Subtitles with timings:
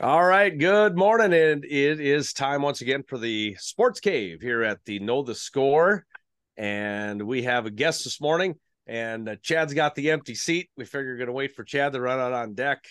[0.00, 1.32] All right, good morning.
[1.32, 5.34] And it is time once again for the Sports Cave here at the Know the
[5.34, 6.06] Score.
[6.56, 8.56] And we have a guest this morning,
[8.86, 10.68] and uh, Chad's got the empty seat.
[10.76, 12.84] We figure we're going to wait for Chad to run out on deck.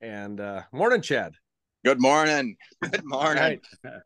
[0.00, 1.32] And uh, morning, Chad.
[1.84, 2.56] Good morning.
[2.82, 3.42] Good morning.
[3.42, 3.60] Right.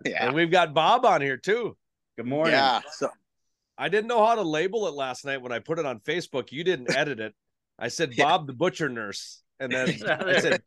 [0.05, 0.27] Yeah.
[0.27, 1.77] And we've got Bob on here too.
[2.17, 2.53] Good morning.
[2.55, 2.81] Yeah.
[2.93, 3.09] So
[3.77, 6.53] I didn't know how to label it last night when I put it on Facebook.
[6.53, 7.35] You didn't edit it.
[7.79, 10.63] I said Bob the butcher nurse, and then I said,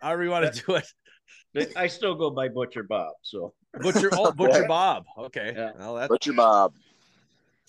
[0.00, 1.72] however you want to do it.
[1.76, 3.12] I still go by Butcher Bob.
[3.22, 5.04] So Butcher, oh, Butcher Bob.
[5.18, 5.52] Okay.
[5.54, 5.72] Yeah.
[5.78, 6.08] Well, that's...
[6.08, 6.72] Butcher Bob.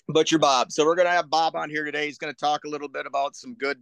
[0.08, 0.72] Butcher Bob.
[0.72, 2.06] So we're gonna have Bob on here today.
[2.06, 3.78] He's gonna talk a little bit about some good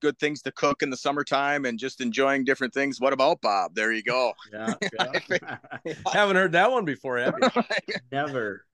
[0.00, 3.00] good things to cook in the summertime and just enjoying different things.
[3.00, 3.74] What about Bob?
[3.74, 4.32] There you go.
[4.52, 4.74] yeah,
[5.30, 5.94] yeah.
[6.12, 7.94] haven't heard that one before, have you?
[8.12, 8.64] never.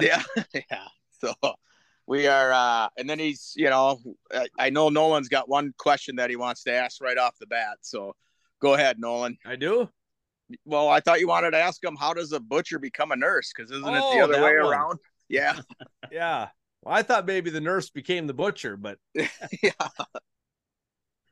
[0.00, 0.22] yeah.
[0.52, 0.84] Yeah.
[1.20, 1.32] So
[2.06, 3.98] we are uh and then he's you know
[4.32, 7.46] I, I know Nolan's got one question that he wants to ask right off the
[7.46, 7.78] bat.
[7.80, 8.14] So
[8.60, 9.36] go ahead, Nolan.
[9.44, 9.88] I do.
[10.64, 13.52] Well, I thought you wanted to ask him how does a butcher become a nurse?
[13.54, 14.62] Because isn't it Oh, the other way one.
[14.62, 14.98] around?
[15.26, 15.58] Yeah.
[16.12, 16.48] Yeah.
[16.82, 19.70] Well, I thought maybe the nurse became the butcher, but yeah.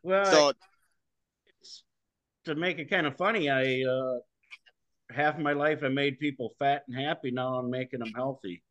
[0.02, 0.52] Well, So
[1.60, 1.84] it's,
[2.46, 4.18] to make it kind of funny, I uh,
[5.14, 7.30] half my life I made people fat and happy.
[7.30, 8.62] Now I'm making them healthy.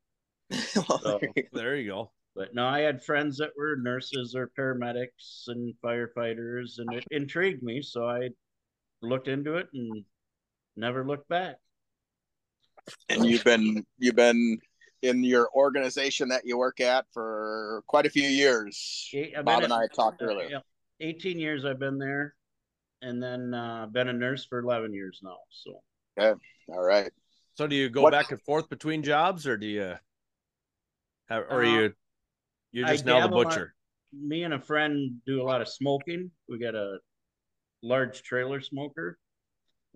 [0.73, 1.19] So,
[1.53, 2.11] there you go.
[2.35, 7.63] but no, I had friends that were nurses or paramedics and firefighters, and it intrigued
[7.63, 7.81] me.
[7.81, 8.29] So I
[9.01, 10.03] looked into it and
[10.75, 11.55] never looked back.
[13.09, 14.57] and you've been you've been
[15.01, 19.09] in your organization that you work at for quite a few years.
[19.13, 20.47] Eight- Bob been and I talked earlier.
[20.49, 20.59] yeah,
[20.99, 22.35] 18 years I've been there,
[23.01, 25.37] and then uh, been a nurse for 11 years now.
[25.49, 25.81] So
[26.67, 27.11] All right.
[27.55, 29.99] So do you go What- back and forth between jobs, or do you, have,
[31.39, 31.93] or are Uh, you,
[32.71, 33.75] you're I just now the dabble on- butcher?
[34.13, 36.31] me and a friend do a lot of smoking.
[36.49, 36.97] We got a
[37.81, 39.17] large trailer smoker,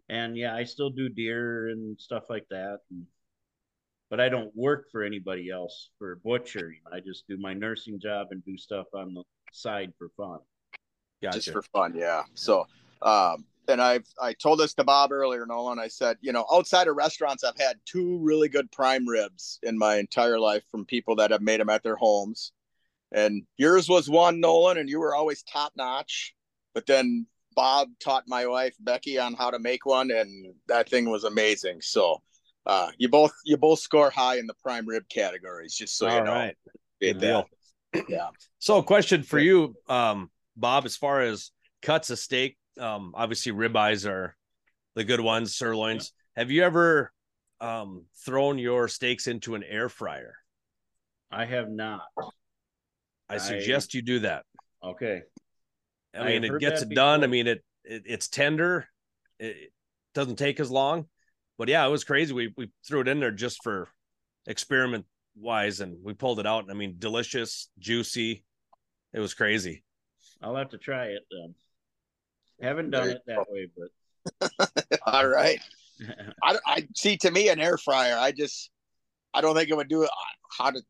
[0.09, 2.79] and yeah, I still do deer and stuff like that.
[2.91, 3.05] And,
[4.09, 6.79] but I don't work for anybody else for butchering.
[6.93, 10.39] I just do my nursing job and do stuff on the side for fun.
[11.21, 11.39] Gotcha.
[11.39, 12.23] Just for fun, yeah.
[12.35, 12.67] So
[13.01, 15.79] um and I've I told this to Bob earlier, Nolan.
[15.79, 19.77] I said, you know, outside of restaurants, I've had two really good prime ribs in
[19.77, 22.51] my entire life from people that have made them at their homes.
[23.11, 26.35] And yours was one, Nolan, and you were always top notch.
[26.73, 31.09] But then Bob taught my wife Becky on how to make one, and that thing
[31.09, 31.81] was amazing.
[31.81, 32.21] So
[32.65, 36.23] uh, you both you both score high in the prime rib categories, just so you
[36.23, 36.31] know.
[36.31, 36.57] right.
[37.01, 37.45] Good deal.
[38.09, 38.29] Yeah.
[38.59, 44.09] So, question for you, um, Bob, as far as cuts of steak, um, obviously ribeyes
[44.09, 44.35] are
[44.95, 46.13] the good ones, sirloins.
[46.35, 47.11] Have you ever
[47.61, 50.35] um, thrown your steaks into an air fryer?
[51.31, 52.01] I have not.
[53.29, 54.43] I I- suggest you do that.
[54.83, 55.21] Okay.
[56.17, 57.23] I mean, it gets it done.
[57.25, 58.87] I mean, it, it it's tender.
[59.37, 59.71] It it
[60.13, 61.07] doesn't take as long.
[61.57, 62.33] But yeah, it was crazy.
[62.33, 63.89] We we threw it in there just for
[64.47, 65.05] experiment
[65.35, 66.63] wise, and we pulled it out.
[66.63, 68.45] And I mean, delicious, juicy.
[69.13, 69.83] It was crazy.
[70.41, 71.55] I'll have to try it then.
[72.61, 75.59] Haven't done it that way, but All right.
[76.43, 77.17] I, I see.
[77.17, 78.17] To me, an air fryer.
[78.17, 78.69] I just,
[79.33, 80.09] I don't think it would do it.
[80.57, 80.81] How to,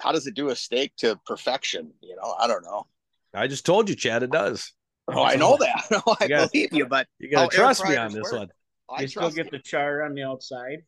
[0.00, 1.92] how does it do a steak to perfection?
[2.02, 2.86] You know, I don't know.
[3.34, 4.22] I just told you, Chad.
[4.22, 4.72] It does.
[5.08, 5.84] Oh, I know that.
[5.90, 8.32] No, I You gotta- believe you, but You gotta trust me on this work.
[8.32, 8.48] one.
[8.88, 10.84] I you still trust get the char on the outside.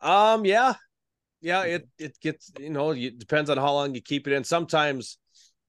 [0.00, 0.74] Um, yeah,
[1.40, 1.62] yeah.
[1.62, 4.42] It it gets you know it depends on how long you keep it in.
[4.44, 5.18] Sometimes,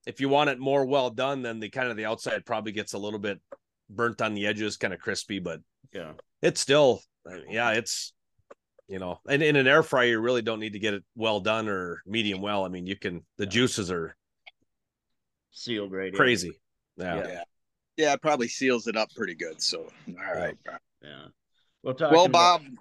[0.05, 2.93] if you want it more well done, then the kind of the outside probably gets
[2.93, 3.39] a little bit
[3.89, 5.61] burnt on the edges, kind of crispy, but
[5.93, 6.13] Yeah.
[6.41, 7.01] it's still
[7.49, 8.13] yeah, it's
[8.89, 11.39] you know, and in an air fryer, you really don't need to get it well
[11.39, 12.65] done or medium well.
[12.65, 14.15] I mean, you can the juices are
[15.51, 16.59] Sealed right crazy.
[16.97, 17.15] Yeah.
[17.15, 17.27] Yeah.
[17.27, 17.43] yeah,
[17.97, 18.13] yeah.
[18.13, 19.61] It probably seals it up pretty good.
[19.61, 20.57] So, all right.
[21.01, 21.25] Yeah.
[21.83, 22.71] Well, talking Well, about- Bob.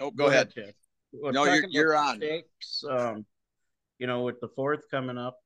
[0.00, 0.52] Oh, go, ahead.
[0.54, 0.74] Jeff.
[1.12, 2.16] Well, No, you're- you're on.
[2.16, 3.24] Steaks, um,
[3.98, 5.38] you know, with the fourth coming up,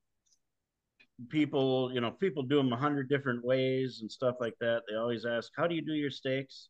[1.28, 4.82] people, you know, people do them a hundred different ways and stuff like that.
[4.88, 6.68] They always ask, "How do you do your steaks?"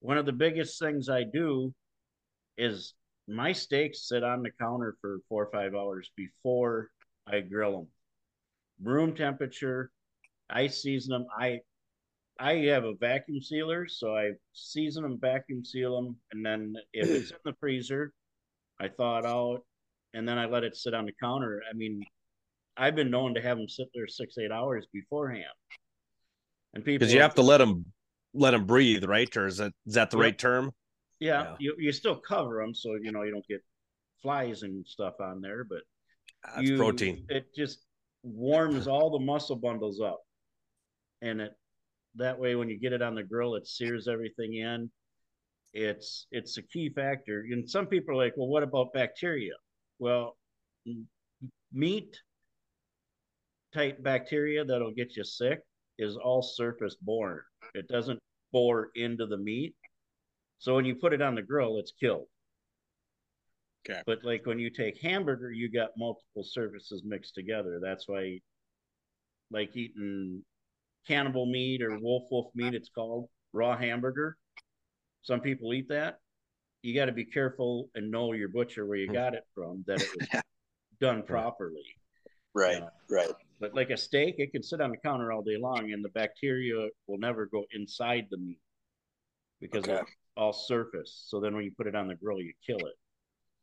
[0.00, 1.74] One of the biggest things I do
[2.56, 2.94] is
[3.26, 6.90] my steaks sit on the counter for four or five hours before
[7.26, 7.88] I grill them.
[8.82, 9.90] Room temperature.
[10.50, 11.26] I season them.
[11.38, 11.60] I
[12.38, 17.08] I have a vacuum sealer, so I season them, vacuum seal them, and then if
[17.08, 18.12] it's in the freezer,
[18.80, 19.64] I thaw it out,
[20.14, 21.62] and then I let it sit on the counter.
[21.70, 22.04] I mean,
[22.76, 25.44] I've been known to have them sit there six, eight hours beforehand.
[26.74, 27.84] And people, Because you have to let them
[28.32, 29.34] let them breathe, right?
[29.36, 30.72] Or is that is that the right term?
[31.20, 31.56] yeah, yeah.
[31.60, 33.62] You, you still cover them so you know you don't get
[34.22, 35.82] flies and stuff on there, but
[36.44, 37.26] ah, That's you- protein.
[37.28, 37.84] It just
[38.24, 40.20] warms all the muscle bundles up.
[41.22, 41.52] and it
[42.16, 44.90] that way when you get it on the grill, it sears everything in.
[45.72, 47.44] It's it's a key factor.
[47.50, 49.52] And some people are like, well, what about bacteria?
[50.00, 50.36] Well,
[51.72, 52.16] meat
[53.74, 55.60] type bacteria that'll get you sick
[55.98, 57.40] is all surface borne.
[57.74, 58.20] It doesn't
[58.52, 59.74] bore into the meat.
[60.58, 62.26] So when you put it on the grill, it's killed.
[63.88, 64.00] Okay.
[64.06, 67.80] But like when you take hamburger, you got multiple surfaces mixed together.
[67.82, 68.40] That's why,
[69.50, 70.42] like eating
[71.06, 74.36] cannibal meat or wolf wolf meat, it's called raw hamburger.
[75.22, 76.18] Some people eat that.
[76.82, 80.00] You got to be careful and know your butcher where you got it from, that
[80.02, 80.42] it was
[81.00, 81.84] done properly.
[82.54, 83.30] Right, Uh, right.
[83.60, 86.08] But like a steak, it can sit on the counter all day long, and the
[86.10, 88.58] bacteria will never go inside the meat
[89.60, 90.00] because Okay.
[90.00, 91.24] it's all surface.
[91.28, 92.94] So then when you put it on the grill, you kill it.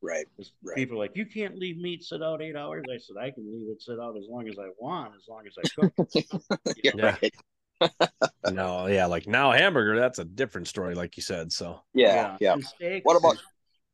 [0.01, 0.25] Right.
[0.35, 0.75] 'Cause Right.
[0.77, 2.83] People are like, you can't leave meat sit out eight hours.
[2.91, 5.45] I said, I can leave it sit out as long as I want, as long
[5.45, 5.93] as I cook.
[5.97, 6.25] it.
[6.83, 7.17] Yeah, Yeah.
[7.21, 7.33] right.
[8.53, 11.51] No, yeah, like now hamburger, that's a different story, like you said.
[11.51, 12.53] So Yeah, yeah.
[12.53, 13.37] And steaks, What about-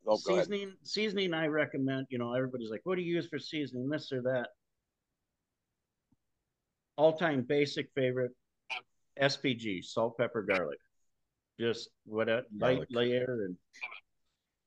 [0.10, 0.74] Oh, seasoning?
[0.84, 2.08] Seasoning, I recommend.
[2.10, 3.90] You know, everybody's like, what do you use for seasoning?
[3.90, 4.52] This or that.
[6.98, 8.32] All-time basic favorite,
[9.22, 10.80] SPG, salt, pepper, garlic.
[11.60, 12.88] Just what a light Garlic.
[12.92, 13.56] layer, and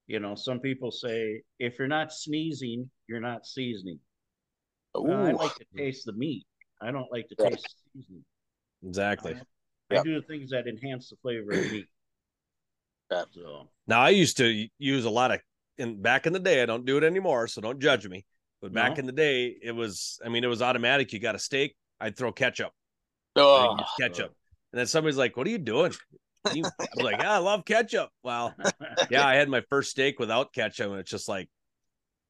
[0.06, 4.00] you know, some people say if you're not sneezing, you're not seasoning.
[4.94, 6.46] Well, I like to taste the meat.
[6.80, 8.24] I don't like to taste the seasoning.
[8.86, 9.34] exactly.
[9.90, 10.04] I Yep.
[10.04, 11.88] do the things that enhance the flavor of meat.
[13.32, 15.40] So Now I used to use a lot of
[15.78, 16.62] in back in the day.
[16.62, 18.24] I don't do it anymore, so don't judge me.
[18.60, 19.00] But back No.
[19.00, 20.20] in the day, it was.
[20.24, 21.12] I mean, it was automatic.
[21.12, 22.72] You got a steak, I'd throw ketchup.
[23.36, 24.34] Oh, ketchup,
[24.72, 25.92] and then somebody's like, "What are you doing?"
[26.54, 28.54] You, I was like, "Yeah, I love ketchup." Well,
[29.10, 31.48] yeah, I had my first steak without ketchup, and it's just like,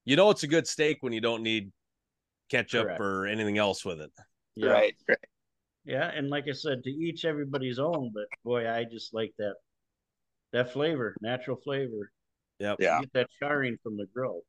[0.04, 1.70] you know, it's a good steak when you don't need
[2.50, 3.00] ketchup Correct.
[3.00, 4.10] or anything else with it.
[4.56, 4.70] yeah.
[4.70, 5.18] right, right.
[5.84, 8.10] Yeah, and like I said, to each everybody's own.
[8.12, 9.54] But boy, I just like that
[10.52, 12.10] that flavor, natural flavor.
[12.58, 12.76] Yep.
[12.80, 12.96] Yeah.
[12.96, 14.42] You get that charring from the grill.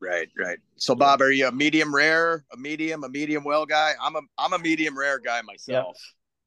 [0.00, 0.58] Right, right.
[0.76, 3.92] So, Bob, are you a medium rare, a medium, a medium well guy?
[4.00, 5.96] I'm a I'm a medium rare guy myself.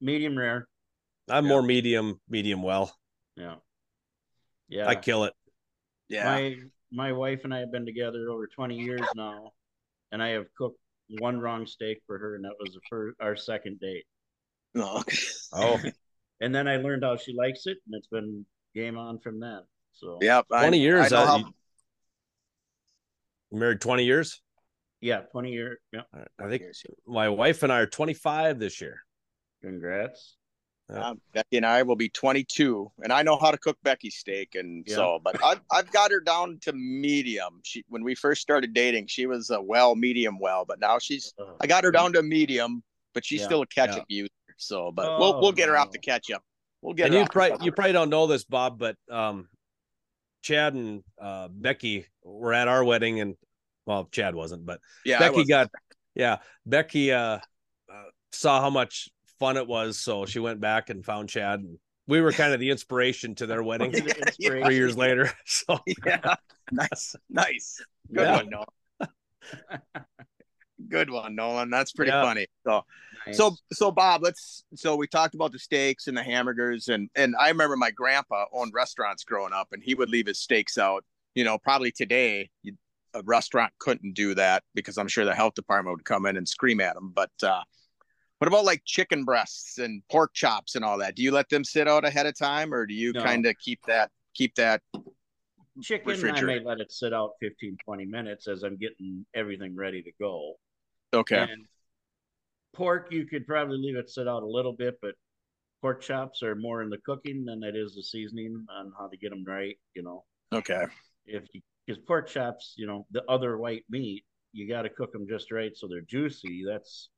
[0.01, 0.67] Medium rare.
[1.29, 1.49] I'm Yeah.
[1.49, 2.95] more medium, medium well.
[3.35, 3.55] Yeah.
[4.67, 4.87] Yeah.
[4.87, 5.33] I kill it.
[6.09, 6.25] Yeah.
[6.25, 6.55] My
[6.91, 9.53] my wife and I have been together over 20 years now,
[10.11, 10.79] and I have cooked
[11.19, 14.05] one wrong steak for her, and that was the first, our second date.
[14.75, 15.03] Oh.
[15.53, 15.79] Oh,
[16.41, 18.45] And then I learned how she likes it, and it's been
[18.75, 19.61] game on from then.
[19.93, 20.47] So Yep.
[20.51, 21.11] I- 20 years.
[21.13, 21.53] I know uh, how- you-
[23.55, 24.41] married 20 years.
[25.01, 25.79] yeah, 20 year.
[25.91, 26.01] Yeah.
[26.39, 26.63] I think
[27.07, 29.01] my wife and I are 25 this year.
[29.61, 30.37] Congrats.
[30.87, 34.53] Um, Becky and I will be 22, and I know how to cook Becky's steak,
[34.53, 34.95] and Yeah.
[34.95, 37.59] so, but I've I've got her down to medium.
[37.63, 41.33] She when we first started dating, she was a well, medium well, but now she's
[41.39, 42.83] Oh, I got her down to medium,
[43.15, 43.45] but she's Yeah.
[43.47, 44.29] still a ketchup user.
[44.57, 45.93] So, but we'll Oh, we'll get her off no.
[45.93, 46.43] the ketchup.
[46.83, 49.49] We'll get and her you off probably you probably don't know this, Bob, but um,
[50.43, 53.35] Chad and uh, Becky were at our wedding, and
[53.85, 55.69] well, Chad wasn't, but yeah, Becky got
[56.15, 57.39] yeah, Becky uh,
[57.91, 59.09] uh, saw how much
[59.39, 61.77] fun it was, so she went back and found Chad, and
[62.07, 64.63] we were kind of the inspiration to their wedding The inspiration.
[64.65, 65.31] three years later.
[65.45, 66.35] So yeah,
[66.71, 67.81] nice, nice,
[68.13, 68.35] good Yeah.
[68.37, 69.09] one, Nolan.
[70.89, 71.69] good one, Nolan.
[71.69, 72.21] That's pretty Yeah.
[72.21, 72.47] funny.
[72.65, 72.83] So.
[73.27, 73.37] Nice.
[73.37, 77.33] So so Bob, let's so we talked about the steaks and the hamburgers and and
[77.39, 81.03] I remember my grandpa owned restaurants growing up and he would leave his steaks out.
[81.33, 82.73] You know, probably today you,
[83.15, 86.47] a restaurant couldn't do that because I'm sure the health department would come in and
[86.47, 87.11] scream at them.
[87.15, 87.63] But uh
[88.39, 91.15] what about like chicken breasts and pork chops and all that?
[91.15, 93.23] Do you let them sit out ahead of time or do you No.
[93.23, 94.81] kind of keep that keep that
[95.81, 100.01] chicken, I may let it sit out 15, 20 minutes as I'm getting everything ready
[100.03, 100.55] to go.
[101.13, 101.47] okay?
[101.49, 101.65] And
[102.73, 105.15] pork, you could probably leave it sit out a little bit, but
[105.81, 109.17] pork chops are more in the cooking than it is the seasoning on how to
[109.17, 109.77] get them right.
[109.95, 110.85] You know, Okay.
[111.25, 114.23] if you because pork chops, you know, the other white meat,
[114.53, 116.63] you got to cook them just right so they're juicy.
[116.65, 117.09] That's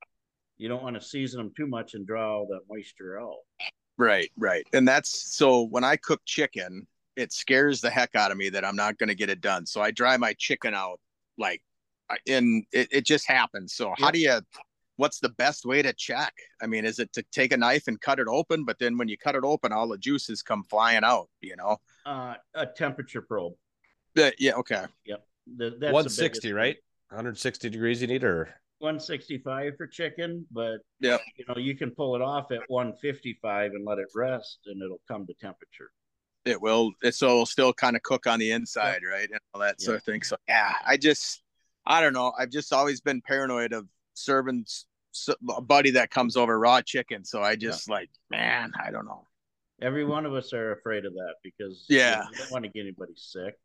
[0.57, 3.37] you don't want to season them too much and draw all that moisture out.
[3.97, 4.65] Right, right.
[4.73, 8.65] And that's so when I cook chicken, it scares the heck out of me that
[8.65, 9.65] I'm not going to get it done.
[9.65, 10.99] So I dry my chicken out
[11.37, 11.61] like
[12.27, 13.73] and it, it just happens.
[13.73, 14.39] So how do you
[14.97, 16.33] what's the best way to check?
[16.61, 19.07] I mean, is it to take a knife and cut it open, but then when
[19.07, 21.77] you cut it open all the juices come flying out, you know?
[22.05, 23.53] Uh, a temperature probe.
[24.17, 24.85] But yeah, okay.
[25.05, 26.75] The, that's 160, right?
[27.09, 32.15] 160 degrees you need, or 165 for chicken, but yeah, you know you can pull
[32.15, 35.91] it off at 155 and let it rest, and it'll come to temperature.
[36.45, 39.29] It will it so it'll still kind of cook on the inside, right?
[39.29, 40.23] And all that sort of thing.
[40.23, 41.43] So yeah, I just
[41.85, 42.33] I don't know.
[42.37, 44.65] I've just always been paranoid of serving
[45.55, 47.23] a buddy that comes over raw chicken.
[47.23, 47.93] So I just yeah.
[47.93, 49.25] like, man, I don't know.
[49.81, 52.81] Every one of us are afraid of that because yeah, you, don't want to get
[52.81, 53.55] anybody sick.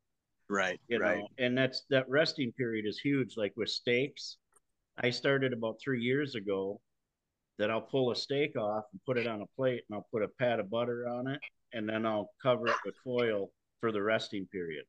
[0.52, 0.78] Right.
[0.88, 1.18] You right.
[1.18, 1.28] Know?
[1.38, 3.38] And that's that resting period is huge.
[3.38, 4.36] Like with steaks,
[5.02, 6.78] I started about three years ago
[7.58, 10.22] that I'll pull a steak off and put it on a plate and I'll put
[10.22, 11.40] a pat of butter on it
[11.72, 14.84] and then I'll cover it with foil for the resting period.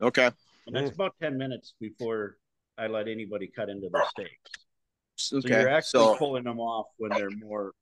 [0.00, 0.30] Okay.
[0.66, 2.38] And that's about 10 minutes before
[2.78, 4.30] I let anybody cut into the steaks.
[5.34, 5.40] Okay.
[5.40, 6.16] So you're actually so...
[6.16, 7.72] pulling them off when they're more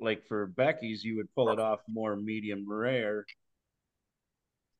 [0.00, 3.26] like for Becky's, you would pull it off more medium rare,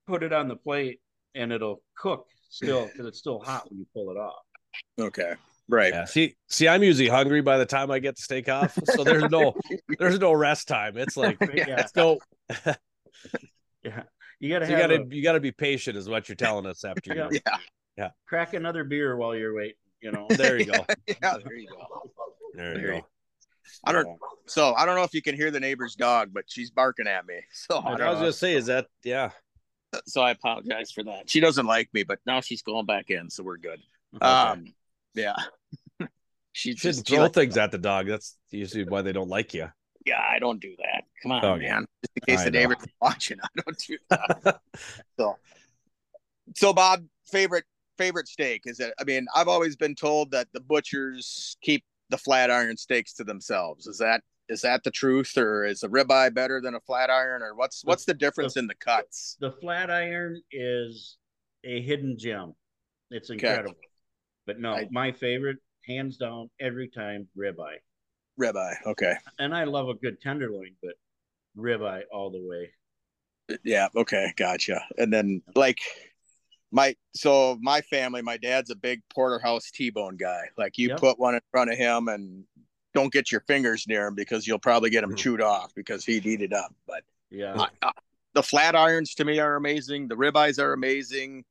[0.07, 1.01] put it on the plate,
[1.37, 4.43] and it'll cook still because it's still hot when you pull it off.
[4.99, 5.35] Okay.
[5.69, 5.93] Right.
[5.93, 6.05] Yeah.
[6.05, 9.29] See, see, I'm usually hungry by the time I get the steak off, so there's
[9.31, 9.55] no,
[9.99, 10.97] there's no rest time.
[10.97, 11.77] It's like, yeah.
[11.77, 12.21] let's go.
[13.83, 14.03] yeah,
[14.39, 15.07] you gotta, so you gotta, a...
[15.09, 17.15] you gotta be patient, is what you're telling us after.
[17.15, 17.29] yeah.
[17.33, 17.57] yeah,
[17.99, 18.11] yeah.
[18.29, 19.75] Crack another beer while you're waiting.
[20.01, 20.27] You know.
[20.31, 20.85] There you go.
[21.09, 22.13] yeah, there you go.
[22.55, 23.07] There you there go.
[23.85, 24.19] I don't.
[24.47, 27.27] So I don't know if you can hear the neighbor's dog, but she's barking at
[27.27, 27.41] me.
[27.53, 29.31] So I, I was gonna say, is that yeah?
[30.07, 31.31] So I apologize for that.
[31.31, 33.81] She doesn't like me, but now she's going back in, so we're good.
[34.17, 34.27] Okay.
[34.27, 34.75] Um,
[35.15, 35.37] yeah.
[36.53, 38.07] she shouldn't throw things at the dog.
[38.07, 39.71] That's usually why they don't like you.
[40.05, 41.05] Yeah, I don't do that.
[41.23, 41.85] Come on, oh, man.
[42.03, 44.61] Just in case I the neighbor's watching, I don't do that.
[45.19, 45.37] so,
[46.55, 47.65] so Bob, favorite
[47.99, 48.93] favorite steak is it?
[49.01, 53.25] I mean, I've always been told that the butchers keep the flat iron steaks to
[53.25, 53.87] themselves.
[53.87, 57.43] Is that is that the truth, or is a ribeye better than a flat iron,
[57.43, 59.37] or what's what's the difference the, in the cuts?
[59.41, 61.17] The flat iron is
[61.65, 62.55] a hidden gem.
[63.11, 63.71] It's incredible.
[63.71, 63.81] Okay.
[64.47, 67.79] But no, I, my favorite, hands down, every time ribeye.
[68.41, 69.15] Ribeye, okay.
[69.39, 70.95] And I love a good tenderloin, but
[71.57, 73.59] ribeye all the way.
[73.65, 74.83] Yeah, okay, gotcha.
[74.99, 75.79] And then like
[76.73, 80.43] my so my family, my dad's a big porterhouse T-bone guy.
[80.59, 81.01] Like you yep.
[81.01, 82.45] put one in front of him and
[82.97, 85.17] don't get your fingers near him because you'll probably get him mm-hmm.
[85.17, 86.75] chewed off because he'd eat it up.
[86.87, 87.67] But yeah,
[88.33, 90.09] the flat irons to me are amazing.
[90.09, 91.45] The ribeyes are amazing.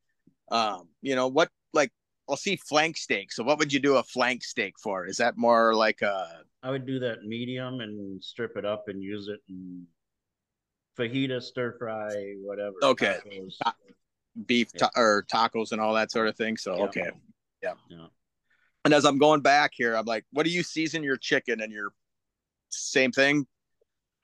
[0.50, 1.52] Um, you know what?
[1.72, 1.92] Like
[2.28, 3.32] I'll see flank steak.
[3.32, 5.06] So what would you do a flank steak for?
[5.06, 6.42] Is that more like a?
[6.64, 9.86] I would do that medium and strip it up and use it in
[10.98, 12.74] fajita, stir fry, whatever.
[12.82, 13.18] Okay.
[13.24, 13.74] Tacos.
[14.48, 14.90] Beef yeah.
[14.98, 16.58] or tacos and all that sort of thing.
[16.58, 16.84] So yeah.
[16.86, 17.10] okay.
[17.62, 17.74] Yeah.
[17.88, 18.08] yeah.
[18.86, 21.74] And as I'm going back here, I'm like, what do you season your chicken and
[21.74, 21.89] your
[22.70, 23.48] same thing?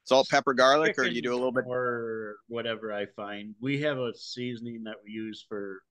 [0.03, 3.55] Salt, pepper, garlic, chicken or you do a little bit or whatever I find.
[3.59, 5.81] We have a seasoning that we use for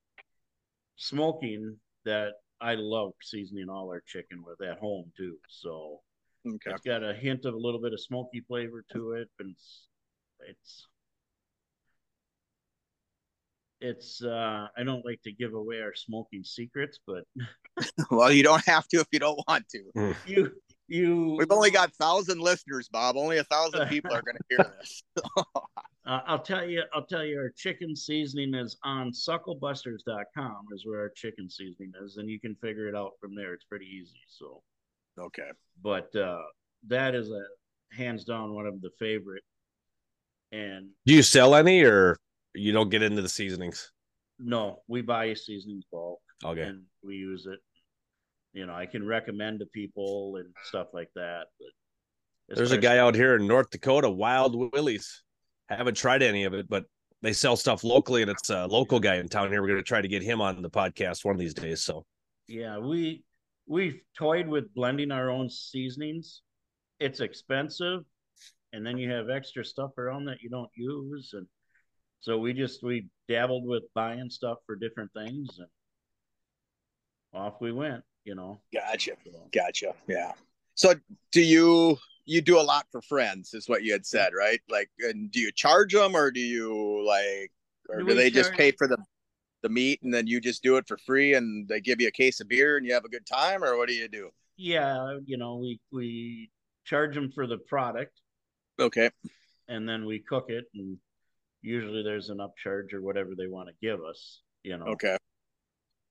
[0.96, 5.36] smoking that I love seasoning all our chicken with at home too.
[5.48, 6.00] So
[6.46, 6.70] okay.
[6.70, 9.86] it's got a hint of a little bit of smoky flavor to it, and it's
[10.48, 10.86] it's
[13.80, 17.24] it's uh I don't like to give away our smoking secrets, but
[18.10, 19.82] well, you don't have to if you don't want to.
[19.94, 20.12] Hmm.
[20.26, 20.52] you
[20.90, 23.16] you we've only got thousand listeners, Bob.
[23.16, 25.02] Only a thousand people are going to hear this.
[26.06, 26.82] uh, I'll tell you.
[26.92, 27.38] I'll tell you.
[27.38, 32.56] Our chicken seasoning is on sucklebusters.com is where our chicken seasoning is, and you can
[32.56, 33.54] figure it out from there.
[33.54, 34.20] It's pretty easy.
[34.26, 34.62] So,
[35.18, 35.50] okay.
[35.80, 36.42] But uh,
[36.88, 37.42] that is a
[37.96, 39.44] hands down one of the favorite.
[40.52, 42.16] And do you sell any, or
[42.54, 43.92] you don't get into the seasonings?
[44.38, 46.20] No, we buy a seasonings bulk.
[46.44, 46.62] Okay.
[46.62, 47.58] And we use it.
[48.52, 51.44] You know, I can recommend to people and stuff like that.
[51.58, 55.22] But there's a guy out here in North Dakota, Wild Willie's.
[55.68, 56.84] Haven't tried any of it, but
[57.22, 59.62] they sell stuff locally, and it's a local guy in town here.
[59.62, 61.84] We're going to try to get him on the podcast one of these days.
[61.84, 62.04] So,
[62.48, 63.22] yeah, we
[63.68, 66.42] we've toyed with blending our own seasonings.
[66.98, 68.00] It's expensive,
[68.72, 71.46] and then you have extra stuff around that you don't use, and
[72.20, 75.68] so we just we dabbled with buying stuff for different things, and
[77.32, 78.02] off we went.
[78.24, 78.60] You know.
[78.72, 79.12] Gotcha.
[79.52, 79.94] Gotcha.
[80.06, 80.32] Yeah.
[80.74, 80.94] So
[81.32, 84.60] do you you do a lot for friends is what you had said, right?
[84.68, 87.50] Like, and do you charge them or do you like,
[87.88, 88.98] or do, do they just pay for the
[89.62, 92.12] the meat and then you just do it for free and they give you a
[92.12, 94.30] case of beer and you have a good time or what do you do?
[94.56, 96.50] Yeah, you know, we we
[96.84, 98.20] charge them for the product.
[98.78, 99.10] Okay.
[99.68, 100.98] And then we cook it and
[101.62, 104.86] usually there's an upcharge or whatever they want to give us, you know.
[104.86, 105.16] Okay.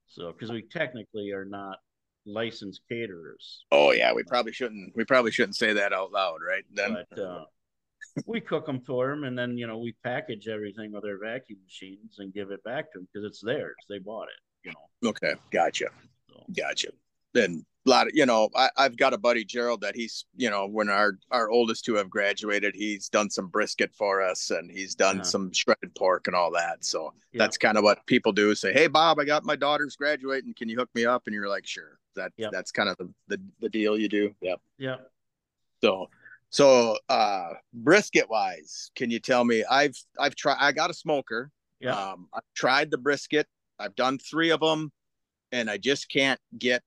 [0.08, 1.78] So, because we technically are not
[2.26, 3.64] licensed caterers.
[3.72, 4.94] Oh yeah, we probably shouldn't.
[4.96, 6.64] We probably shouldn't say that out loud, right?
[6.74, 7.46] Then but, uh,
[8.26, 11.60] we cook them for them, and then you know we package everything with our vacuum
[11.64, 13.76] machines and give it back to them because it's theirs.
[13.90, 14.68] They bought it.
[14.68, 15.10] You know.
[15.10, 15.88] Okay, gotcha.
[16.30, 16.44] So.
[16.58, 16.90] Gotcha.
[17.34, 20.68] Then lot of you know I, i've got a buddy gerald that he's you know
[20.68, 24.96] when our our oldest two have graduated he's done some brisket for us and he's
[24.96, 25.24] done yeah.
[25.24, 27.40] some shredded pork and all that so yeah.
[27.40, 30.70] that's kind of what people do say hey bob i got my daughter's graduating can
[30.70, 33.70] you hook me up and you're like sure that that's kind of the, the the
[33.70, 34.34] deal you do.
[34.42, 34.60] Yep.
[34.78, 34.96] Yeah.
[35.82, 36.10] So
[36.50, 41.52] so uh brisket wise, can you tell me I've I've tried I got a smoker.
[41.80, 41.96] Yeah.
[41.96, 43.48] Um I've tried the brisket.
[43.80, 44.92] I've done 3 of them
[45.54, 46.84] and I just can't get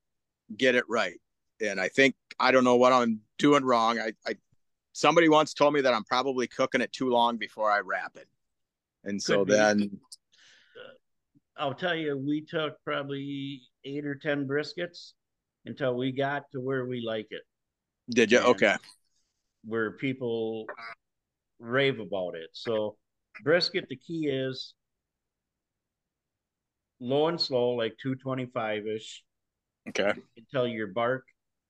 [0.57, 1.21] get it right.
[1.61, 3.99] And I think I don't know what I'm doing wrong.
[3.99, 4.37] I I
[4.93, 8.29] somebody once told me that I'm probably cooking it too long before I wrap it.
[9.05, 9.91] And so then
[10.77, 15.13] uh, I'll tell you, we took probably eight or ten briskets
[15.65, 17.43] until we got to where we like it,
[18.11, 18.77] did you And- okay.
[19.65, 20.67] where people
[21.61, 22.51] rave about it.
[22.53, 22.97] So
[23.45, 24.75] brisket, the key is
[27.01, 29.23] low and slow, like 225 ish,
[29.89, 30.13] Okay.
[30.37, 31.25] until your bark,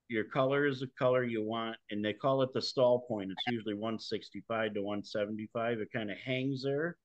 [0.08, 1.76] your color is the color you want.
[1.90, 3.30] And they call it the stall point.
[3.30, 5.80] It's usually 165 to 175.
[5.80, 6.96] It kind of hangs there.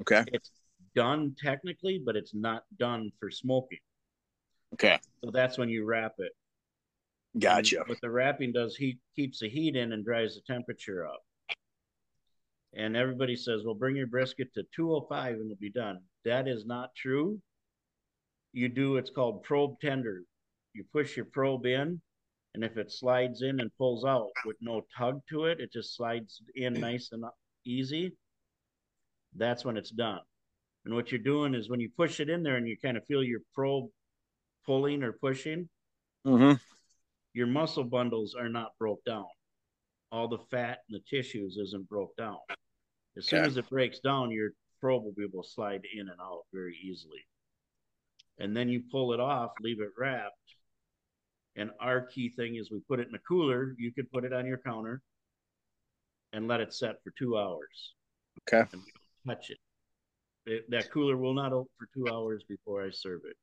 [0.00, 0.24] Okay.
[0.32, 0.50] It's
[0.94, 3.78] done technically, but it's not done for smoking.
[4.74, 4.98] Okay.
[5.22, 6.32] So that's when you wrap it.
[7.38, 7.80] Gotcha.
[7.80, 11.22] And what the wrapping does, he keeps the heat in and dries the temperature up.
[12.74, 16.64] And everybody says, "Well, bring your brisket to 205 and it'll be done." That is
[16.64, 17.40] not true.
[18.52, 20.24] You do what's called probe tender.
[20.74, 22.00] You push your probe in,
[22.54, 25.96] and if it slides in and pulls out with no tug to it, it just
[25.96, 27.24] slides in nice and
[27.64, 28.12] easy.
[29.36, 30.20] That's when it's done.
[30.84, 33.04] And what you're doing is when you push it in there and you kind of
[33.06, 33.86] feel your probe
[34.66, 35.68] pulling or pushing,
[36.24, 36.52] Mm-hmm.
[37.32, 39.26] your muscle bundles are not broke down.
[40.12, 42.36] All the fat and the tissues isn't broke down.
[43.16, 44.50] As soon as it breaks down, your
[44.80, 47.18] probe will be able to slide in and out very easily.
[48.38, 50.36] And then you pull it off, leave it wrapped.
[51.56, 53.74] And our key thing is we put it in a cooler.
[53.78, 55.02] You could put it on your counter
[56.32, 57.92] and let it set for two hours.
[58.48, 58.66] Okay.
[58.72, 58.92] And we
[59.26, 59.58] don't touch it.
[60.46, 60.70] it.
[60.70, 63.36] That cooler will not open for two hours before I serve it.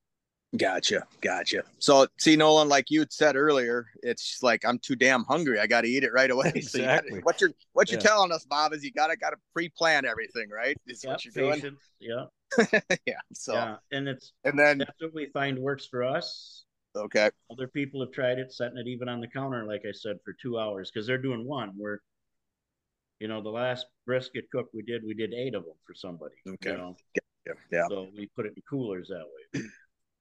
[0.58, 1.04] Gotcha.
[1.22, 1.62] Gotcha.
[1.78, 5.60] So see, Nolan, like you had said earlier, it's like I'm too damn hungry.
[5.60, 6.52] I got to eat it right away.
[6.64, 7.20] So you gotta- Exactly.
[7.22, 8.08] what you're what you're Yeah.
[8.08, 10.76] telling us, Bob, is you gotta gotta pre-plan everything, right?
[10.88, 11.78] Is Yeah, what you're doing.
[12.00, 12.26] Yeah,
[13.06, 13.20] yeah.
[13.34, 16.64] So yeah, and it's and then that's what we find works for us.
[17.00, 17.30] Okay.
[17.52, 20.34] Other people have tried it, setting it even on the counter, like I said, for
[20.42, 21.72] two hours because they're doing one.
[21.78, 22.02] Where,
[23.20, 26.36] you know, the last brisket cook we did, we did eight of them for somebody.
[26.48, 26.72] Okay.
[26.72, 26.96] You know,
[27.48, 27.54] Yeah.
[27.72, 27.88] Yeah.
[27.90, 29.64] so we put it in coolers that way.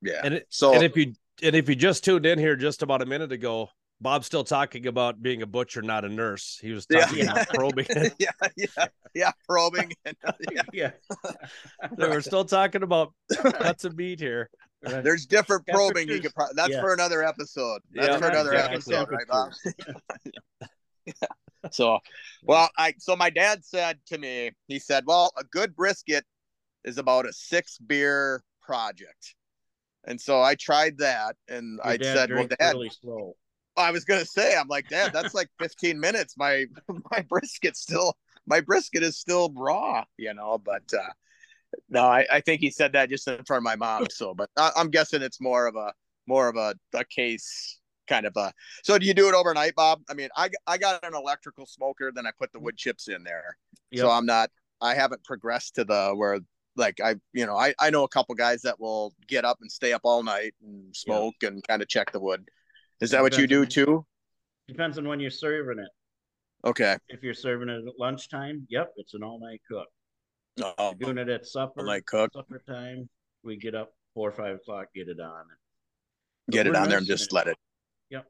[0.03, 0.21] Yeah.
[0.25, 3.03] And it, So and if you and if you just tuned in here just about
[3.03, 3.69] a minute ago,
[4.01, 6.59] Bob's still talking about being a butcher, not a nurse.
[6.63, 7.09] He was Yeah.
[7.23, 7.87] about probing.
[8.19, 9.93] yeah, yeah, yeah, probing.
[10.05, 10.17] And,
[10.53, 10.63] yeah.
[10.73, 10.91] yeah,
[11.99, 13.13] So we're still talking about
[13.43, 14.51] cuts of meat here.
[14.83, 15.05] Right.
[15.05, 16.35] There's different probing you could.
[16.35, 16.81] Pro- that's Yeah.
[16.81, 17.81] for another episode.
[17.93, 18.97] That's Yeah, for another exactly.
[18.97, 19.53] episode, right, Bob?
[21.73, 21.99] So,
[22.45, 26.25] well, I so my dad said to me, he said, "Well, a good brisket
[26.85, 29.35] is about a six beer project."
[30.05, 33.37] And so I tried that, and Your I said, "Well, Dad, really slow.
[33.77, 36.35] I was gonna say, I'm like, Dad, that's like 15 minutes.
[36.39, 36.67] My
[37.11, 41.11] my brisket still, my brisket is still raw, you know." But uh
[41.89, 44.07] no, I, I think he said that just in front of my mom.
[44.11, 45.93] So, but I, I'm guessing it's more of a
[46.27, 47.79] more of a, a case
[48.09, 48.53] kind of a.
[48.85, 50.01] So, do you do it overnight, Bob?
[50.09, 53.23] I mean, I I got an electrical smoker, then I put the wood chips in
[53.25, 53.57] there.
[53.91, 54.01] Yep.
[54.01, 54.51] So I'm not.
[54.81, 56.41] I haven't progressed to the where
[56.77, 59.71] like I you know I I know a couple guys that will get up and
[59.71, 62.45] stay up all night and smoke and kind of check the wood.
[63.01, 64.05] Is that what you do too?
[64.67, 65.89] Depends on when you're serving it.
[66.65, 66.97] Okay.
[67.09, 69.87] If you're serving it at lunchtime, yep, it's an all night cook.
[70.61, 73.09] Oh, Doing it at supper, like cook, supper time,
[73.45, 75.45] we get up four or five o'clock, get it on.
[76.51, 77.33] get it on there and just it.
[77.33, 77.57] let it.
[78.11, 78.27] Yep.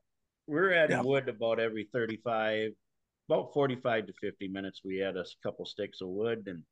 [0.47, 1.03] We're adding Yeah.
[1.03, 2.73] wood about every 35,
[3.29, 4.81] about 45 to 50 minutes.
[4.85, 6.63] We add a couple sticks of wood and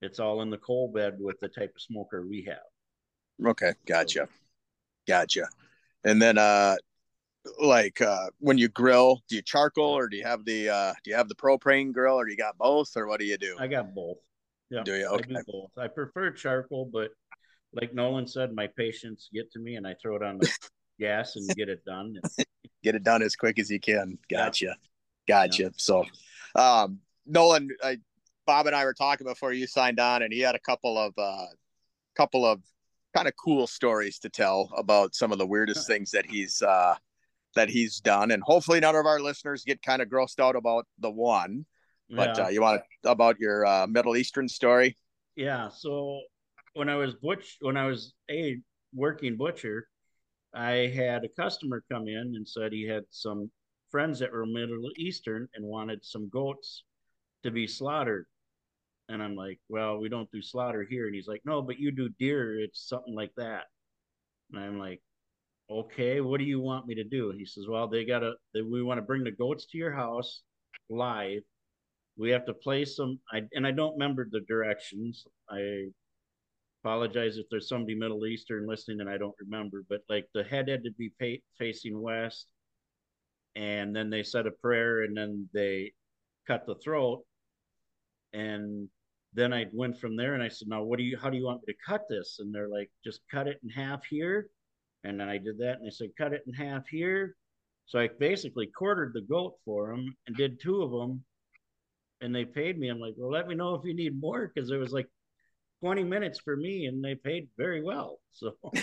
[0.00, 3.46] it's all in the coal bed with the type of smoker we have.
[3.46, 4.28] Okay, gotcha,
[5.06, 5.48] gotcha.
[6.04, 6.76] And then uh,
[7.60, 11.10] like uh, when you grill, do you charcoal or do you have the uh, do
[11.10, 13.56] you have the propane grill or you got both or what do you do?
[13.58, 14.18] I got both.
[14.70, 15.08] Yeah, Do you?
[15.12, 15.70] I do both.
[15.78, 17.10] I prefer charcoal, but
[17.72, 20.50] like Nolan said, my patience get to me and I throw it on the
[21.00, 22.14] gas and get it done.
[22.82, 24.18] Get it done as quick as you can.
[24.30, 24.44] Yeah.
[24.44, 24.76] Gotcha,
[25.26, 25.72] gotcha.
[25.76, 26.04] So,
[26.54, 27.98] um, Nolan, I,
[28.46, 31.14] Bob and I were talking before you signed on, and he had a couple of
[31.18, 31.46] uh,
[32.16, 32.60] couple of
[33.14, 36.94] kind of cool stories to tell about some of the weirdest things that he's uh,
[37.54, 40.86] that he's done, and hopefully none of our listeners get kind of grossed out about
[40.98, 41.64] the one.
[42.10, 42.46] But Yeah.
[42.46, 44.96] uh, you want to about your uh, Middle Eastern story?
[45.36, 45.68] Yeah.
[45.68, 46.20] So
[46.74, 48.58] when I was butch, when I was a
[48.94, 49.88] working butcher,
[50.54, 53.50] I had a customer come in and said he had some
[53.90, 56.84] friends that were Middle Eastern and wanted some goats
[57.42, 58.26] to be slaughtered.
[59.08, 61.06] And I'm like, well, we don't do slaughter here.
[61.06, 62.58] And he's like, no, but you do deer.
[62.58, 63.64] It's something like that.
[64.52, 65.02] And I'm like,
[65.70, 67.32] okay, what do you want me to do?
[67.36, 70.42] He says, well, they gotta, they, we want to bring the goats to your house
[70.88, 71.42] live.
[72.16, 75.26] We have to play some, I, and I don't remember the directions.
[75.50, 75.86] I
[76.82, 80.68] apologize if there's somebody Middle Eastern listening and I don't remember, but like the head
[80.68, 81.10] had to be
[81.58, 82.46] facing west,
[83.56, 85.92] and then they said a prayer, and then they
[86.46, 87.24] cut the throat,
[88.32, 88.88] and
[89.32, 91.16] then I went from there, and I said, "Now, what do you?
[91.16, 93.70] How do you want me to cut this?" And they're like, "Just cut it in
[93.70, 94.48] half here,"
[95.04, 97.36] and then I did that, and they said, "Cut it in half here."
[97.86, 101.24] So I basically quartered the goat for them and did two of them,
[102.24, 102.88] and they paid me.
[102.88, 105.08] I'm like, "Well, let me know if you need more," because it was like
[105.84, 108.18] 20 minutes for me and they paid very well.
[108.32, 108.54] So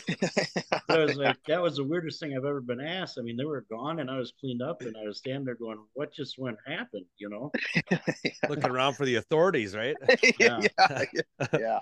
[0.87, 3.17] I was like, that was the weirdest thing I've ever been asked.
[3.17, 5.55] I mean, they were gone and I was cleaned up and I was standing there
[5.55, 7.05] going, what just went happened?
[7.17, 7.51] You know,
[8.49, 9.95] looking around for the authorities, right?
[10.39, 10.59] yeah.
[10.79, 11.05] yeah.
[11.57, 11.79] yeah.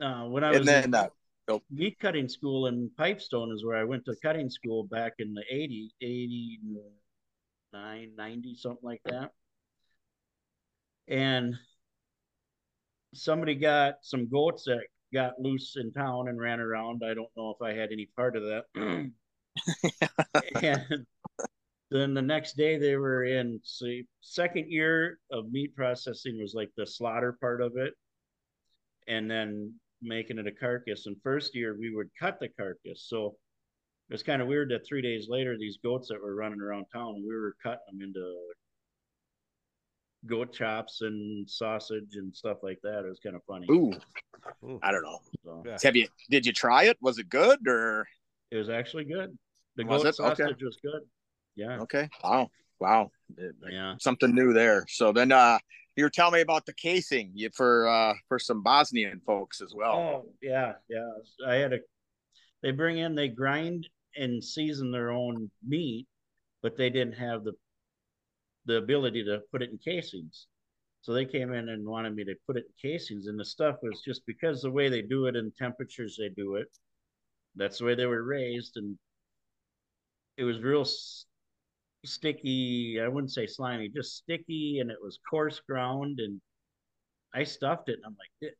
[0.00, 1.08] Uh, when I was and then, in uh,
[1.46, 1.62] oh.
[1.70, 5.44] meat cutting school in Pipestone is where I went to cutting school back in the
[5.48, 9.30] 80, 89, 90, something like that.
[11.08, 11.54] And
[13.14, 17.02] somebody got some goats that got loose in town and ran around.
[17.04, 18.64] I don't know if I had any part of that.
[20.62, 21.06] and
[21.90, 26.70] then the next day they were in see second year of meat processing was like
[26.76, 27.94] the slaughter part of it
[29.06, 33.36] and then making it a carcass and first year we would cut the carcass so
[34.10, 36.84] it was kind of weird that three days later these goats that were running around
[36.92, 38.36] town we were cutting them into
[40.26, 43.04] goat chops and sausage and stuff like that.
[43.04, 43.66] It was kind of funny.
[43.70, 43.92] Ooh,
[44.82, 45.18] I don't know.
[45.44, 45.78] So, yeah.
[45.82, 46.06] Have you?
[46.30, 46.96] Did you try it?
[47.00, 48.06] Was it good or?
[48.50, 49.36] It was actually good.
[49.76, 50.14] The was goat it?
[50.16, 50.64] sausage okay.
[50.64, 51.02] was good.
[51.54, 51.80] Yeah.
[51.80, 52.08] Okay.
[52.22, 52.50] Wow.
[52.80, 53.10] Wow.
[53.70, 53.94] Yeah.
[53.98, 54.84] Something new there.
[54.88, 55.58] So then, uh,
[55.96, 59.94] you were telling me about the casing for uh for some Bosnian folks as well.
[59.94, 61.10] Oh yeah, yeah.
[61.46, 61.78] I had a.
[62.62, 66.06] They bring in, they grind and season their own meat,
[66.62, 67.52] but they didn't have the
[68.68, 70.46] the ability to put it in casings.
[71.00, 73.76] So they came in and wanted me to put it in casings, and the stuff
[73.82, 76.68] was just because the way they do it and temperatures they do it.
[77.56, 78.98] That's the way they were raised, and
[80.36, 80.86] it was real
[82.04, 83.00] sticky.
[83.02, 86.20] I wouldn't say slimy, just sticky, and it was coarse ground.
[86.20, 86.40] And
[87.34, 88.54] I stuffed it, and I'm like,